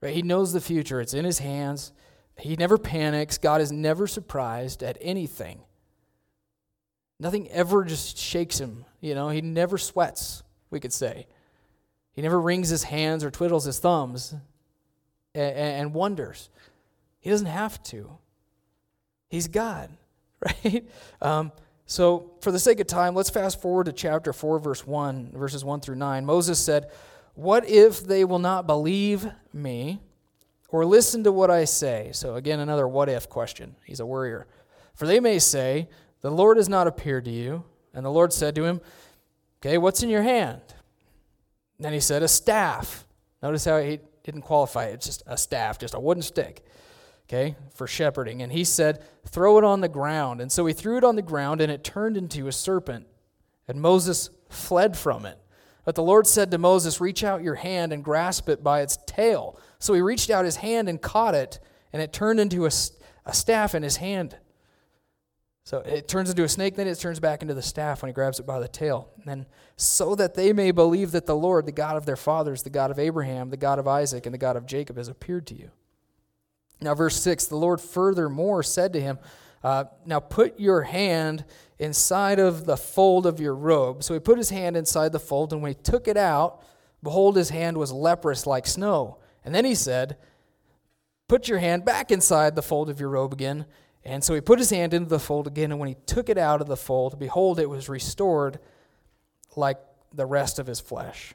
[0.00, 0.14] Right?
[0.14, 1.92] He knows the future, it's in his hands.
[2.38, 3.38] He never panics.
[3.38, 5.60] God is never surprised at anything.
[7.20, 8.84] Nothing ever just shakes him.
[9.00, 11.28] You know, he never sweats, we could say.
[12.14, 14.34] He never wrings his hands or twiddles his thumbs
[15.34, 16.48] and, and wonders.
[17.20, 18.10] He doesn't have to.
[19.28, 19.90] He's God,
[20.64, 20.88] right?
[21.20, 21.52] Um,
[21.86, 25.64] so, for the sake of time, let's fast forward to chapter 4, verse 1, verses
[25.64, 26.24] 1 through 9.
[26.24, 26.90] Moses said,
[27.34, 30.00] What if they will not believe me
[30.68, 32.10] or listen to what I say?
[32.12, 33.76] So, again, another what if question.
[33.84, 34.46] He's a worrier.
[34.94, 35.88] For they may say,
[36.22, 37.64] The Lord has not appeared to you.
[37.92, 38.80] And the Lord said to him,
[39.60, 40.60] Okay, what's in your hand?
[41.78, 43.04] Then he said, A staff.
[43.42, 44.94] Notice how he didn't qualify it.
[44.94, 46.64] It's just a staff, just a wooden stick
[47.28, 48.42] okay, for shepherding.
[48.42, 50.40] And he said, Throw it on the ground.
[50.40, 53.06] And so he threw it on the ground, and it turned into a serpent.
[53.66, 55.38] And Moses fled from it.
[55.84, 58.98] But the Lord said to Moses, Reach out your hand and grasp it by its
[59.06, 59.58] tail.
[59.78, 61.58] So he reached out his hand and caught it,
[61.92, 62.70] and it turned into a,
[63.26, 64.36] a staff in his hand.
[65.64, 68.12] So it turns into a snake, then it turns back into the staff when he
[68.12, 69.08] grabs it by the tail.
[69.26, 69.46] And
[69.76, 72.90] so that they may believe that the Lord, the God of their fathers, the God
[72.90, 75.70] of Abraham, the God of Isaac, and the God of Jacob, has appeared to you.
[76.82, 79.18] Now, verse 6 the Lord furthermore said to him,
[79.62, 81.46] uh, Now put your hand
[81.78, 84.02] inside of the fold of your robe.
[84.02, 86.62] So he put his hand inside the fold, and when he took it out,
[87.02, 89.16] behold, his hand was leprous like snow.
[89.44, 90.18] And then he said,
[91.26, 93.64] Put your hand back inside the fold of your robe again.
[94.04, 96.36] And so he put his hand into the fold again, and when he took it
[96.36, 98.58] out of the fold, behold, it was restored
[99.56, 99.78] like
[100.12, 101.34] the rest of his flesh.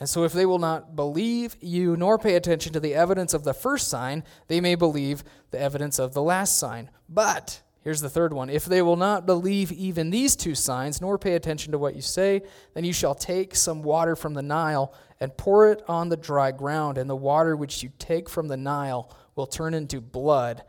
[0.00, 3.44] And so, if they will not believe you nor pay attention to the evidence of
[3.44, 6.90] the first sign, they may believe the evidence of the last sign.
[7.08, 11.18] But, here's the third one if they will not believe even these two signs, nor
[11.18, 12.42] pay attention to what you say,
[12.74, 16.52] then you shall take some water from the Nile and pour it on the dry
[16.52, 20.62] ground, and the water which you take from the Nile will turn into blood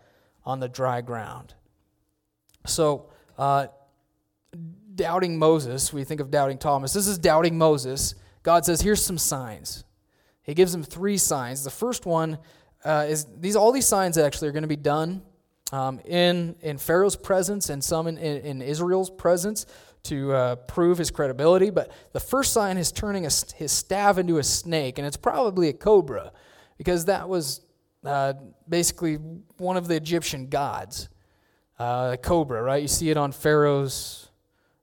[0.46, 1.54] on the dry ground.
[2.66, 3.68] So, uh,
[4.96, 6.94] doubting Moses, we think of doubting Thomas.
[6.94, 9.84] This is doubting Moses God says, here's some signs.
[10.44, 11.64] He gives him three signs.
[11.64, 12.40] The first one
[12.84, 15.22] uh, is these all these signs actually are going to be done
[15.72, 19.66] um, in, in Pharaoh's presence and some in, in, in Israel's presence
[20.04, 21.70] to uh, prove his credibility.
[21.70, 25.68] But the first sign is turning a, his staff into a snake, and it's probably
[25.68, 26.32] a cobra
[26.78, 27.62] because that was
[28.06, 28.34] uh,
[28.68, 29.16] basically
[29.58, 31.10] one of the Egyptian gods.
[31.80, 32.82] Uh, a cobra, right?
[32.82, 34.30] You see it on Pharaoh's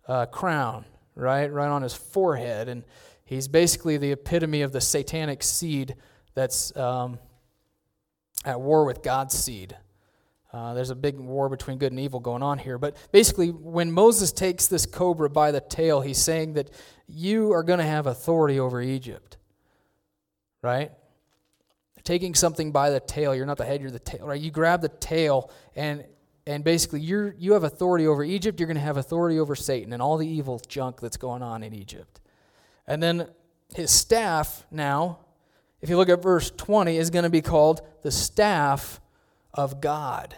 [0.09, 1.53] uh, crown, right?
[1.53, 2.69] Right on his forehead.
[2.69, 2.85] And
[3.27, 5.97] He's basically the epitome of the satanic seed
[6.35, 7.19] that's um,
[8.45, 9.77] at war with God's seed.
[10.53, 12.79] Uh, there's a big war between good and evil going on here.
[12.79, 16.71] But basically, when Moses takes this cobra by the tail, he's saying that
[17.09, 19.39] you are going to have authority over Egypt.
[20.62, 20.93] Right?
[22.07, 24.41] Taking something by the tail, you're not the head, you're the tail, right?
[24.41, 26.05] You grab the tail and
[26.47, 29.93] and basically you're you have authority over Egypt, you're going to have authority over Satan
[29.93, 32.21] and all the evil junk that's going on in Egypt.
[32.87, 33.29] And then
[33.75, 35.19] his staff now,
[35.81, 39.01] if you look at verse 20, is going to be called the staff
[39.53, 40.37] of God.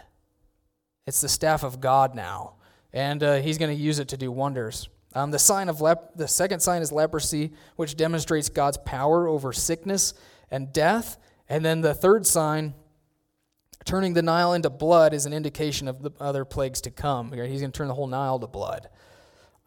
[1.07, 2.55] It's the staff of God now,
[2.95, 4.89] and uh, he's going to use it to do wonders.
[5.15, 9.53] Um, the sign of lep- the second sign is leprosy, which demonstrates God's power over
[9.53, 10.15] sickness
[10.51, 11.19] and death.
[11.49, 12.75] And then the third sign,
[13.85, 17.33] turning the Nile into blood, is an indication of the other plagues to come.
[17.33, 18.89] He's going to turn the whole Nile to blood.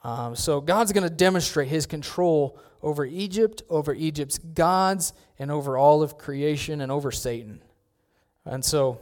[0.04, 5.78] Um, so God's going to demonstrate his control over Egypt, over Egypt's gods, and over
[5.78, 7.62] all of creation and over Satan.
[8.46, 9.00] And so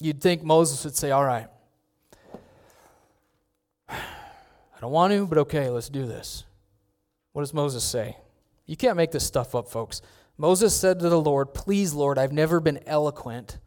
[0.00, 1.48] you'd think Moses would say, All right,
[3.88, 6.44] I don't want to, but okay, let's do this.
[7.32, 8.16] What does Moses say?
[8.66, 10.00] You can't make this stuff up, folks.
[10.36, 13.58] Moses said to the Lord, Please, Lord, I've never been eloquent,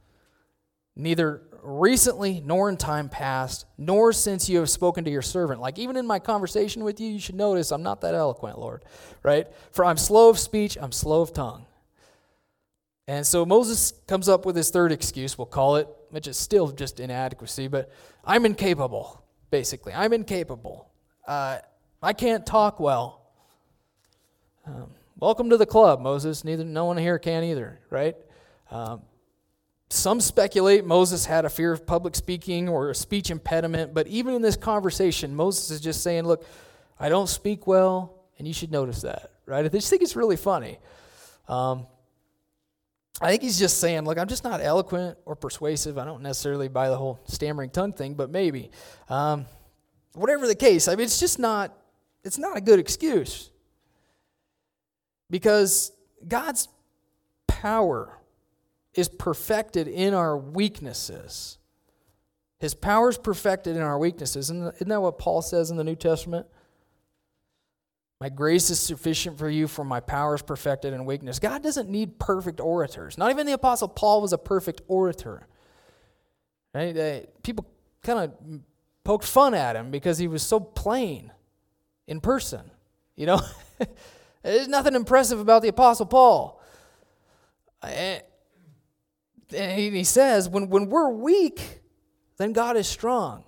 [0.95, 5.59] neither recently nor in time past, nor since you have spoken to your servant.
[5.59, 8.83] Like, even in my conversation with you, you should notice I'm not that eloquent, Lord,
[9.23, 9.47] right?
[9.71, 11.65] For I'm slow of speech, I'm slow of tongue.
[13.07, 16.71] And so Moses comes up with his third excuse, we'll call it, which is still
[16.71, 17.91] just inadequacy, but
[18.25, 19.93] I'm incapable, basically.
[19.93, 20.89] I'm incapable.
[21.25, 21.59] Uh,
[22.01, 23.21] I can't talk well.
[24.65, 24.89] Um,
[25.19, 26.43] welcome to the club, Moses.
[26.43, 28.15] Neither no one here can either, right?
[28.69, 29.01] Um,
[29.89, 34.33] some speculate Moses had a fear of public speaking or a speech impediment, but even
[34.33, 36.45] in this conversation, Moses is just saying, Look,
[36.99, 39.63] I don't speak well, and you should notice that, right?
[39.63, 40.79] I just think it's really funny.
[41.47, 41.87] Um,
[43.19, 45.97] I think he's just saying, look, I'm just not eloquent or persuasive.
[45.97, 48.69] I don't necessarily buy the whole stammering tongue thing, but maybe.
[49.09, 49.47] Um,
[50.13, 51.75] whatever the case, I mean, it's just not,
[52.23, 53.49] it's not a good excuse.
[55.29, 55.91] Because
[56.27, 56.67] God's
[57.47, 58.19] power
[58.93, 61.57] is perfected in our weaknesses.
[62.59, 64.49] His power is perfected in our weaknesses.
[64.49, 66.47] Isn't that what Paul says in the New Testament?
[68.19, 71.37] My grace is sufficient for you, for my power is perfected in weakness.
[71.37, 73.15] God doesn't need perfect orators.
[73.15, 75.47] Not even the Apostle Paul was a perfect orator.
[76.73, 77.27] Right?
[77.43, 77.65] people
[78.03, 78.61] kind of
[79.03, 81.31] poked fun at him because he was so plain
[82.07, 82.69] in person.
[83.15, 83.41] You know,
[84.43, 86.61] there's nothing impressive about the Apostle Paul.
[87.81, 88.21] And
[89.51, 91.81] he says, when, when we're weak,
[92.37, 93.43] then God is strong.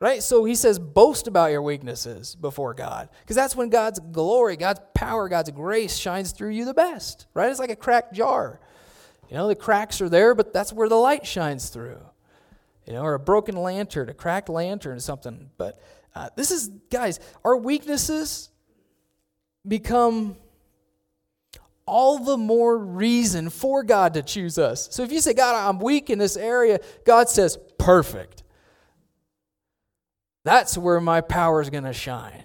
[0.00, 0.22] Right?
[0.22, 3.08] So he says, boast about your weaknesses before God.
[3.20, 7.26] Because that's when God's glory, God's power, God's grace shines through you the best.
[7.34, 7.50] Right?
[7.50, 8.60] It's like a cracked jar.
[9.28, 11.98] You know, the cracks are there, but that's where the light shines through.
[12.86, 15.50] You know, or a broken lantern, a cracked lantern, or something.
[15.58, 15.80] But
[16.14, 18.50] uh, this is, guys, our weaknesses
[19.68, 20.36] become
[21.86, 24.88] all the more reason for God to choose us.
[24.90, 28.42] So if you say, God, I'm weak in this area, God says, perfect.
[30.44, 32.44] That's where my power is going to shine.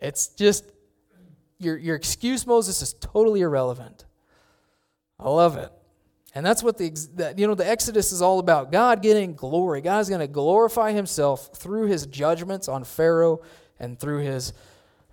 [0.00, 0.70] It's just,
[1.58, 4.04] your, your excuse, Moses, is totally irrelevant.
[5.18, 5.72] I love it.
[6.34, 8.72] And that's what the, the you know the Exodus is all about.
[8.72, 9.80] God getting glory.
[9.80, 13.40] God is going to glorify himself through his judgments on Pharaoh
[13.78, 14.52] and through his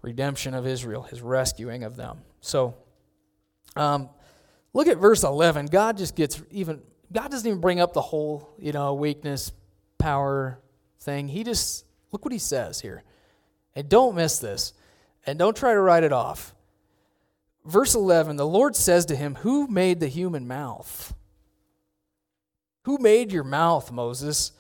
[0.02, 2.20] redemption of Israel, his rescuing of them.
[2.42, 2.76] So
[3.76, 4.10] um,
[4.74, 5.68] look at verse 11.
[5.68, 6.82] God just gets even
[7.12, 9.52] God doesn't even bring up the whole, you know, weakness,
[9.98, 10.60] power
[11.02, 11.28] thing.
[11.28, 13.04] He just, look what he says here.
[13.76, 14.74] And don't miss this.
[15.26, 16.56] And don't try to write it off.
[17.66, 21.14] Verse 11 the Lord says to him, Who made the human mouth?
[22.84, 24.54] Who made your mouth, Moses?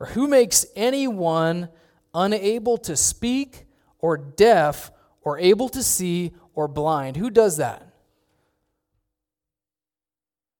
[0.00, 1.68] Or who makes anyone
[2.12, 3.63] unable to speak
[4.04, 4.90] or deaf
[5.22, 7.16] or able to see or blind?
[7.16, 7.88] Who does that?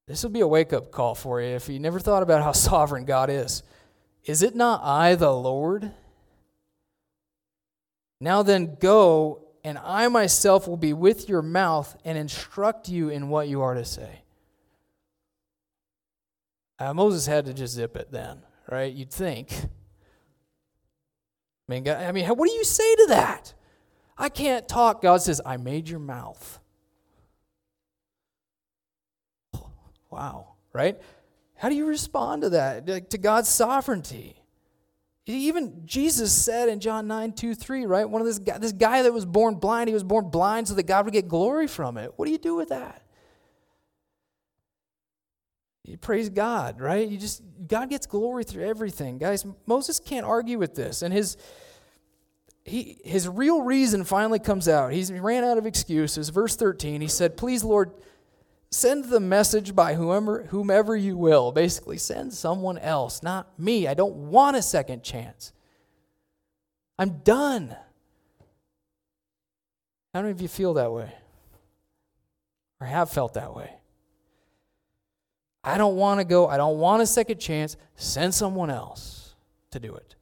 [0.08, 2.52] This will be a wake up call for you if you never thought about how
[2.70, 3.62] sovereign God is.
[4.24, 5.92] Is it not I, the Lord?
[8.18, 13.28] Now then, go, and I myself will be with your mouth and instruct you in
[13.28, 14.22] what you are to say.
[16.78, 18.38] Uh, Moses had to just zip it then,
[18.70, 18.90] right?
[18.90, 19.52] You'd think.
[21.68, 23.54] I mean, I mean, what do you say to that?
[24.16, 25.02] I can't talk.
[25.02, 26.60] God says, I made your mouth.
[30.10, 30.96] Wow, right?
[31.56, 34.36] How do you respond to that, to God's sovereignty?
[35.26, 38.08] Even Jesus said in John 9, 2, 3, right?
[38.08, 40.74] One of this guy, this guy that was born blind, he was born blind so
[40.74, 42.12] that God would get glory from it.
[42.16, 43.02] What do you do with that?
[45.84, 47.06] You praise God, right?
[47.06, 49.18] You just God gets glory through everything.
[49.18, 51.02] Guys, Moses can't argue with this.
[51.02, 51.36] And his
[52.64, 54.92] he his real reason finally comes out.
[54.92, 56.30] He's, he ran out of excuses.
[56.30, 57.92] Verse 13, he said, Please, Lord,
[58.70, 61.52] send the message by whomever, whomever you will.
[61.52, 63.86] Basically, send someone else, not me.
[63.86, 65.52] I don't want a second chance.
[66.98, 67.76] I'm done.
[70.14, 71.12] How many of you feel that way?
[72.80, 73.74] Or have felt that way?
[75.64, 76.46] I don't want to go.
[76.46, 77.76] I don't want a second chance.
[77.96, 79.34] Send someone else
[79.70, 80.14] to do it.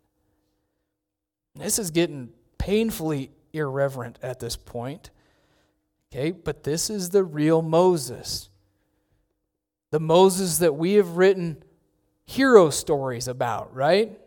[1.57, 5.11] This is getting painfully irreverent at this point.
[6.13, 8.49] Okay, but this is the real Moses.
[9.91, 11.63] The Moses that we have written
[12.25, 14.19] hero stories about, right?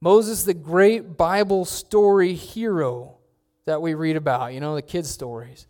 [0.00, 3.18] Moses, the great Bible story hero
[3.66, 5.66] that we read about, you know, the kids' stories.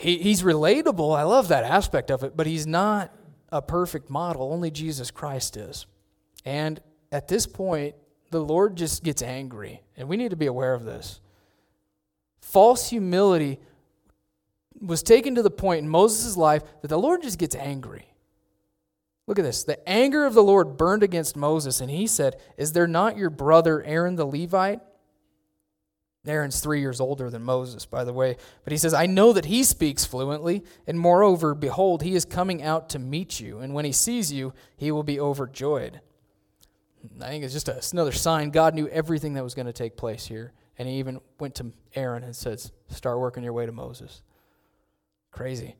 [0.00, 1.16] He, he's relatable.
[1.16, 3.12] I love that aspect of it, but he's not
[3.50, 4.52] a perfect model.
[4.52, 5.86] Only Jesus Christ is.
[6.44, 6.80] And
[7.12, 7.94] at this point,
[8.30, 11.20] the Lord just gets angry, and we need to be aware of this.
[12.40, 13.58] False humility
[14.80, 18.06] was taken to the point in Moses' life that the Lord just gets angry.
[19.26, 19.64] Look at this.
[19.64, 23.30] The anger of the Lord burned against Moses, and he said, Is there not your
[23.30, 24.80] brother Aaron the Levite?
[26.26, 28.36] Aaron's three years older than Moses, by the way.
[28.64, 32.62] But he says, I know that he speaks fluently, and moreover, behold, he is coming
[32.62, 36.00] out to meet you, and when he sees you, he will be overjoyed.
[37.20, 39.72] I think it's just a, it's another sign God knew everything that was going to
[39.72, 40.52] take place here.
[40.78, 44.22] And he even went to Aaron and said, Start working your way to Moses.
[45.30, 45.76] Crazy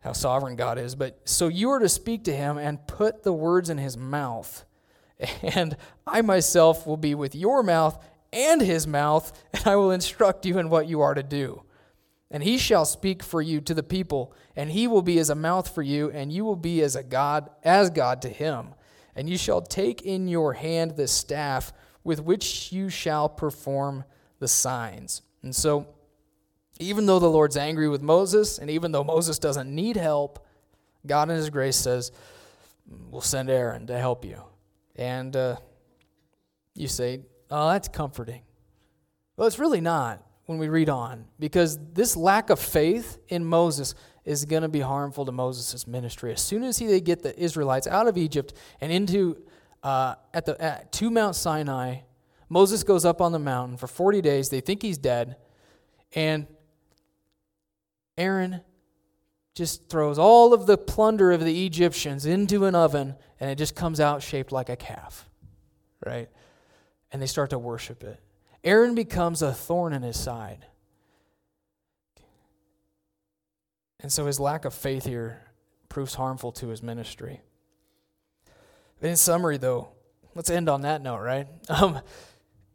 [0.00, 0.94] how sovereign God is.
[0.94, 4.64] But so you are to speak to him and put the words in his mouth.
[5.42, 7.98] And I myself will be with your mouth
[8.32, 11.62] and his mouth, and I will instruct you in what you are to do.
[12.30, 15.34] And he shall speak for you to the people, and he will be as a
[15.34, 18.74] mouth for you, and you will be as a God, as God to him.
[19.16, 21.72] And you shall take in your hand the staff
[22.04, 24.04] with which you shall perform
[24.38, 25.22] the signs.
[25.42, 25.86] And so,
[26.78, 30.46] even though the Lord's angry with Moses, and even though Moses doesn't need help,
[31.06, 32.12] God in His grace says,
[33.10, 34.42] We'll send Aaron to help you.
[34.96, 35.56] And uh,
[36.74, 37.20] you say,
[37.50, 38.42] Oh, that's comforting.
[39.36, 43.94] Well, it's really not when we read on, because this lack of faith in Moses
[44.24, 46.32] is going to be harmful to Moses' ministry.
[46.32, 49.42] As soon as he, they get the Israelites out of Egypt and into
[49.82, 52.00] uh, at the at, to Mount Sinai,
[52.48, 54.48] Moses goes up on the mountain for 40 days.
[54.48, 55.36] They think he's dead,
[56.14, 56.46] and
[58.16, 58.62] Aaron
[59.54, 63.74] just throws all of the plunder of the Egyptians into an oven, and it just
[63.74, 65.28] comes out shaped like a calf,
[66.04, 66.28] right?
[67.10, 68.20] And they start to worship it.
[68.64, 70.66] Aaron becomes a thorn in his side.
[74.00, 75.42] And so his lack of faith here
[75.88, 77.40] proves harmful to his ministry.
[79.00, 79.88] In summary, though,
[80.34, 81.46] let's end on that note, right?
[81.68, 82.00] Um,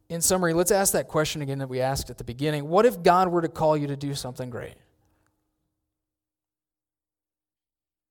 [0.10, 2.70] in summary, let's ask that question again that we asked at the beginning.
[2.70, 4.76] What if God were to call you to do something great?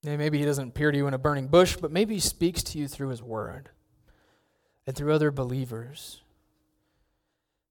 [0.03, 2.79] Maybe he doesn't appear to you in a burning bush, but maybe he speaks to
[2.79, 3.69] you through his word
[4.87, 6.23] and through other believers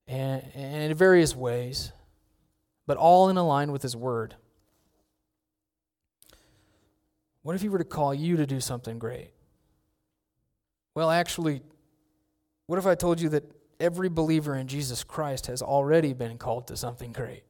[0.08, 1.92] and, and in various ways,
[2.88, 4.36] but all in line with his word.
[7.44, 9.32] What if he were to call you to do something great?
[10.94, 11.62] Well, actually,
[12.68, 13.44] what if I told you that
[13.80, 17.44] every believer in Jesus Christ has already been called to something great?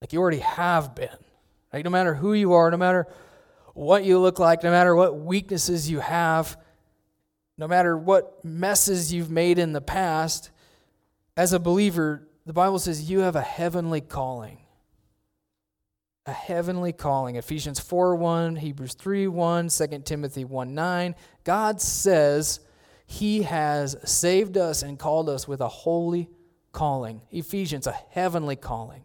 [0.00, 1.08] Like you already have been.
[1.72, 1.84] Right?
[1.84, 3.06] No matter who you are, no matter
[3.74, 6.56] what you look like, no matter what weaknesses you have,
[7.60, 10.50] no matter what messes you've made in the past,
[11.36, 14.58] as a believer, the Bible says you have a heavenly calling
[16.26, 17.36] a heavenly calling.
[17.36, 21.14] Ephesians 4 1, Hebrews 3 1, 2 Timothy 1 9.
[21.44, 22.60] God says
[23.06, 26.28] he has saved us and called us with a holy
[26.72, 27.20] calling.
[27.30, 29.02] Ephesians, a heavenly calling.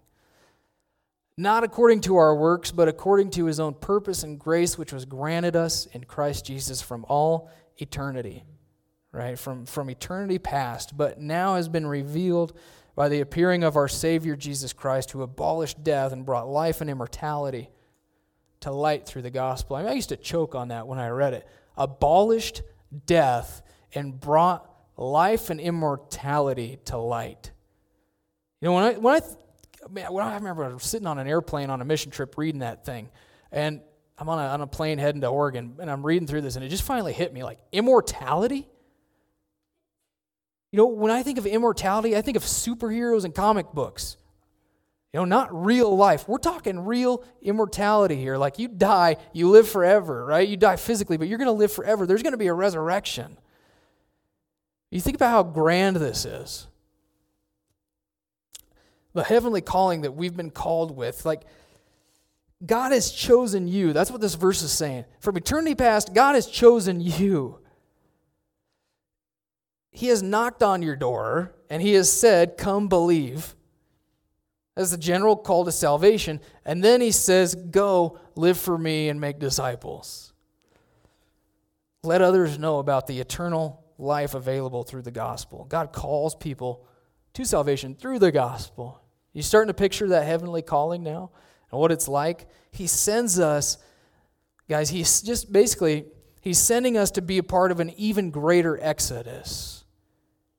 [1.38, 5.06] Not according to our works, but according to his own purpose and grace, which was
[5.06, 8.44] granted us in Christ Jesus from all eternity,
[9.12, 9.38] right?
[9.38, 12.58] From, from eternity past, but now has been revealed
[12.96, 16.90] by the appearing of our Savior Jesus Christ, who abolished death and brought life and
[16.90, 17.70] immortality
[18.62, 19.76] to light through the gospel.
[19.76, 21.48] I, mean, I used to choke on that when I read it.
[21.78, 22.62] Abolished
[23.06, 23.62] death
[23.94, 27.52] and brought life and immortality to light.
[28.62, 31.82] You know, when I, when I, man, when I remember sitting on an airplane on
[31.82, 33.10] a mission trip reading that thing,
[33.52, 33.82] and
[34.18, 36.63] I'm on a, on a plane heading to Oregon, and I'm reading through this, and
[36.63, 38.68] it just finally hit me like, immortality?
[40.72, 44.18] You know, when I think of immortality, I think of superheroes and comic books.
[45.13, 46.28] You know, not real life.
[46.28, 48.36] We're talking real immortality here.
[48.36, 50.45] Like you die, you live forever, right?
[50.45, 52.05] You die physically, but you're going to live forever.
[52.05, 53.38] There's going to be a resurrection.
[54.91, 56.68] You think about how grand this is.
[59.13, 61.26] The heavenly calling that we've been called with.
[61.26, 61.43] Like,
[62.66, 63.93] God has chosen you.
[63.93, 65.05] That's what this verse is saying.
[65.20, 67.59] From eternity past, God has chosen you.
[69.91, 73.55] He has knocked on your door and He has said, Come believe
[74.78, 76.41] as the general call to salvation.
[76.66, 80.34] And then he says, Go, live for me, and make disciples.
[82.03, 85.66] Let others know about the eternal life available through the gospel.
[85.70, 86.86] God calls people
[87.34, 89.01] to salvation through the gospel.
[89.34, 91.32] You starting to picture that heavenly calling now
[91.72, 92.47] and what it's like?
[92.72, 93.78] He sends us,
[94.70, 96.05] guys, he's just basically,
[96.41, 99.84] he's sending us to be a part of an even greater exodus.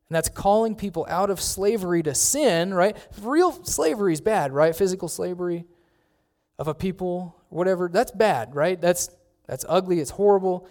[0.08, 2.96] And that's calling people out of slavery to sin, right?
[3.20, 4.74] Real slavery is bad, right?
[4.74, 5.64] Physical slavery
[6.58, 8.80] of a people, whatever, that's bad, right?
[8.80, 9.10] That's
[9.46, 10.68] that's ugly, it's horrible,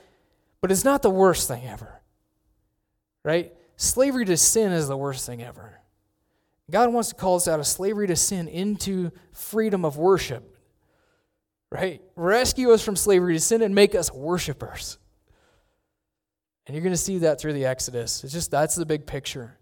[0.62, 2.02] but it's not the worst thing ever.
[3.24, 3.54] Right?
[3.78, 5.80] Slavery to sin is the worst thing ever.
[6.72, 10.52] God wants to call us out of slavery to sin into freedom of worship.
[11.72, 12.02] Right?
[12.16, 14.98] Rescue us from slavery to sin and make us worshipers.
[16.66, 18.24] And you're going to see that through the Exodus.
[18.24, 19.58] It's just that's the big picture.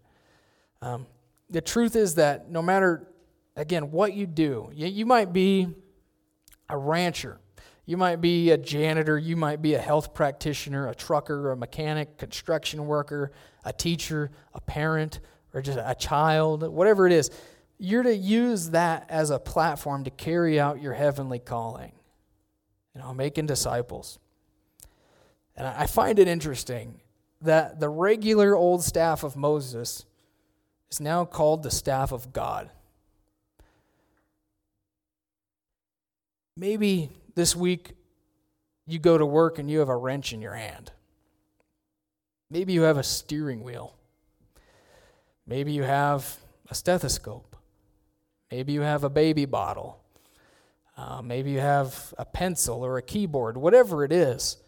[0.80, 1.06] Um,
[1.50, 3.08] the truth is that no matter,
[3.56, 5.68] again, what you do, you, you might be
[6.68, 7.38] a rancher,
[7.84, 12.16] you might be a janitor, you might be a health practitioner, a trucker, a mechanic,
[12.16, 13.32] construction worker,
[13.64, 15.20] a teacher, a parent,
[15.54, 17.30] or just a child, whatever it is.
[17.78, 21.92] You're to use that as a platform to carry out your heavenly calling.
[22.94, 24.18] You know, making disciples.
[25.56, 27.00] And I find it interesting
[27.40, 30.04] that the regular old staff of Moses
[30.90, 32.70] is now called the staff of God.
[36.56, 37.94] Maybe this week
[38.86, 40.92] you go to work and you have a wrench in your hand.
[42.50, 43.96] Maybe you have a steering wheel.
[45.46, 46.36] Maybe you have
[46.68, 47.56] a stethoscope.
[48.50, 50.00] Maybe you have a baby bottle.
[50.96, 54.58] Uh, maybe you have a pencil or a keyboard, whatever it is.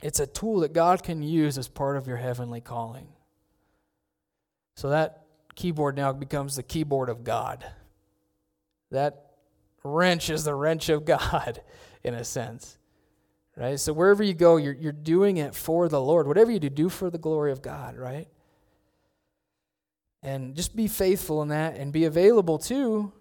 [0.00, 3.08] It's a tool that God can use as part of your heavenly calling.
[4.74, 5.24] So that
[5.54, 7.64] keyboard now becomes the keyboard of God.
[8.90, 9.32] That
[9.82, 11.60] wrench is the wrench of God,
[12.04, 12.78] in a sense.
[13.56, 13.78] Right?
[13.78, 16.28] So wherever you go, you're, you're doing it for the Lord.
[16.28, 18.28] Whatever you do, do for the glory of God, right?
[20.22, 23.12] And just be faithful in that and be available too,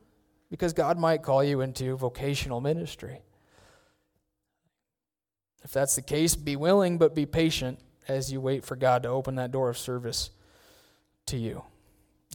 [0.49, 3.21] because God might call you into vocational ministry.
[5.63, 9.09] If that's the case, be willing, but be patient as you wait for God to
[9.09, 10.31] open that door of service
[11.25, 11.63] to you.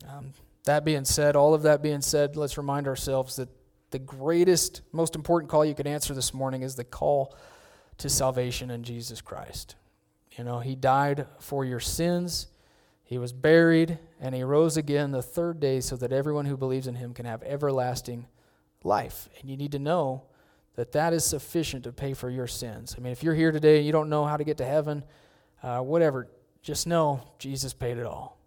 [0.07, 0.33] Um,
[0.65, 3.49] that being said, all of that being said, let's remind ourselves that
[3.91, 7.35] the greatest, most important call you could answer this morning is the call
[7.97, 9.75] to salvation in Jesus Christ.
[10.37, 12.47] You know, He died for your sins,
[13.13, 16.87] He was buried, and He rose again the third day so that everyone who believes
[16.87, 18.25] in Him can have everlasting
[18.83, 19.29] life.
[19.39, 20.23] And you need to know
[20.77, 22.95] that that is sufficient to pay for your sins.
[22.97, 25.03] I mean, if you're here today and you don't know how to get to heaven,
[25.61, 26.27] uh, whatever,
[26.63, 28.39] just know Jesus paid it all.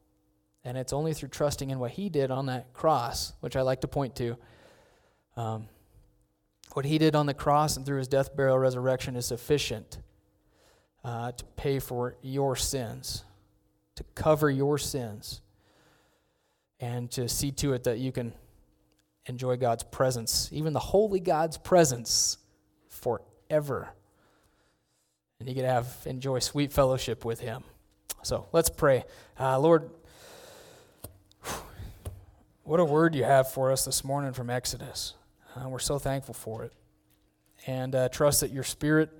[0.64, 3.82] And it's only through trusting in what he did on that cross, which I like
[3.82, 4.36] to point to.
[5.36, 5.68] Um,
[6.72, 9.98] what he did on the cross and through his death, burial, resurrection is sufficient
[11.04, 13.22] uh, to pay for your sins,
[13.96, 15.40] to cover your sins,
[16.80, 18.32] and to see to it that you can
[19.26, 22.38] enjoy God's presence, even the holy God's presence
[22.88, 23.88] forever.
[25.38, 27.64] And you to have enjoy sweet fellowship with him.
[28.22, 29.04] So let's pray.
[29.38, 29.90] Uh, Lord,
[32.64, 35.14] what a word you have for us this morning from Exodus.
[35.54, 36.72] Uh, we're so thankful for it.
[37.66, 39.10] And uh, trust that your Spirit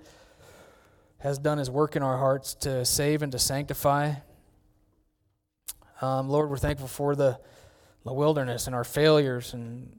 [1.19, 4.15] has done his work in our hearts to save and to sanctify.
[6.01, 7.39] Um, Lord, we're thankful for the
[8.07, 9.99] the wilderness and our failures and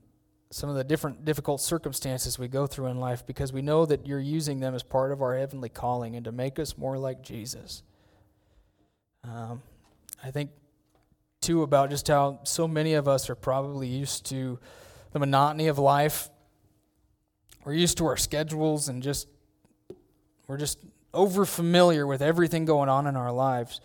[0.49, 4.07] some of the different difficult circumstances we go through in life because we know that
[4.07, 7.21] you're using them as part of our heavenly calling and to make us more like
[7.21, 7.83] Jesus.
[9.25, 9.61] Um,
[10.23, 10.51] I think,
[11.41, 14.57] too, about just how so many of us are probably used to
[15.11, 16.29] the monotony of life.
[17.65, 19.27] We're used to our schedules and just,
[20.47, 20.79] we're just
[21.13, 23.81] over familiar with everything going on in our lives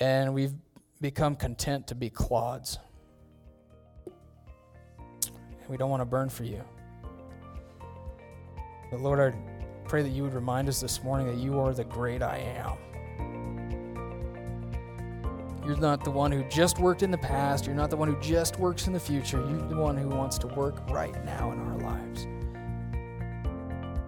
[0.00, 0.54] and we've
[1.00, 2.78] become content to be clods.
[5.68, 6.62] We don't want to burn for you.
[8.90, 9.34] But Lord, I
[9.88, 12.76] pray that you would remind us this morning that you are the great I am.
[15.64, 17.64] You're not the one who just worked in the past.
[17.64, 19.38] You're not the one who just works in the future.
[19.38, 22.26] You're the one who wants to work right now in our lives.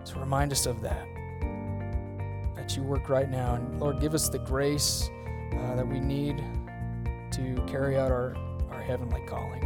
[0.04, 1.06] So remind us of that.
[2.54, 3.54] That you work right now.
[3.54, 5.08] And Lord, give us the grace
[5.52, 6.44] uh, that we need
[7.32, 8.36] to carry out our,
[8.70, 9.62] our heavenly calling.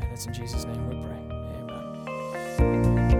[0.00, 1.18] And it's in Jesus' name we pray.
[2.60, 3.11] Amen.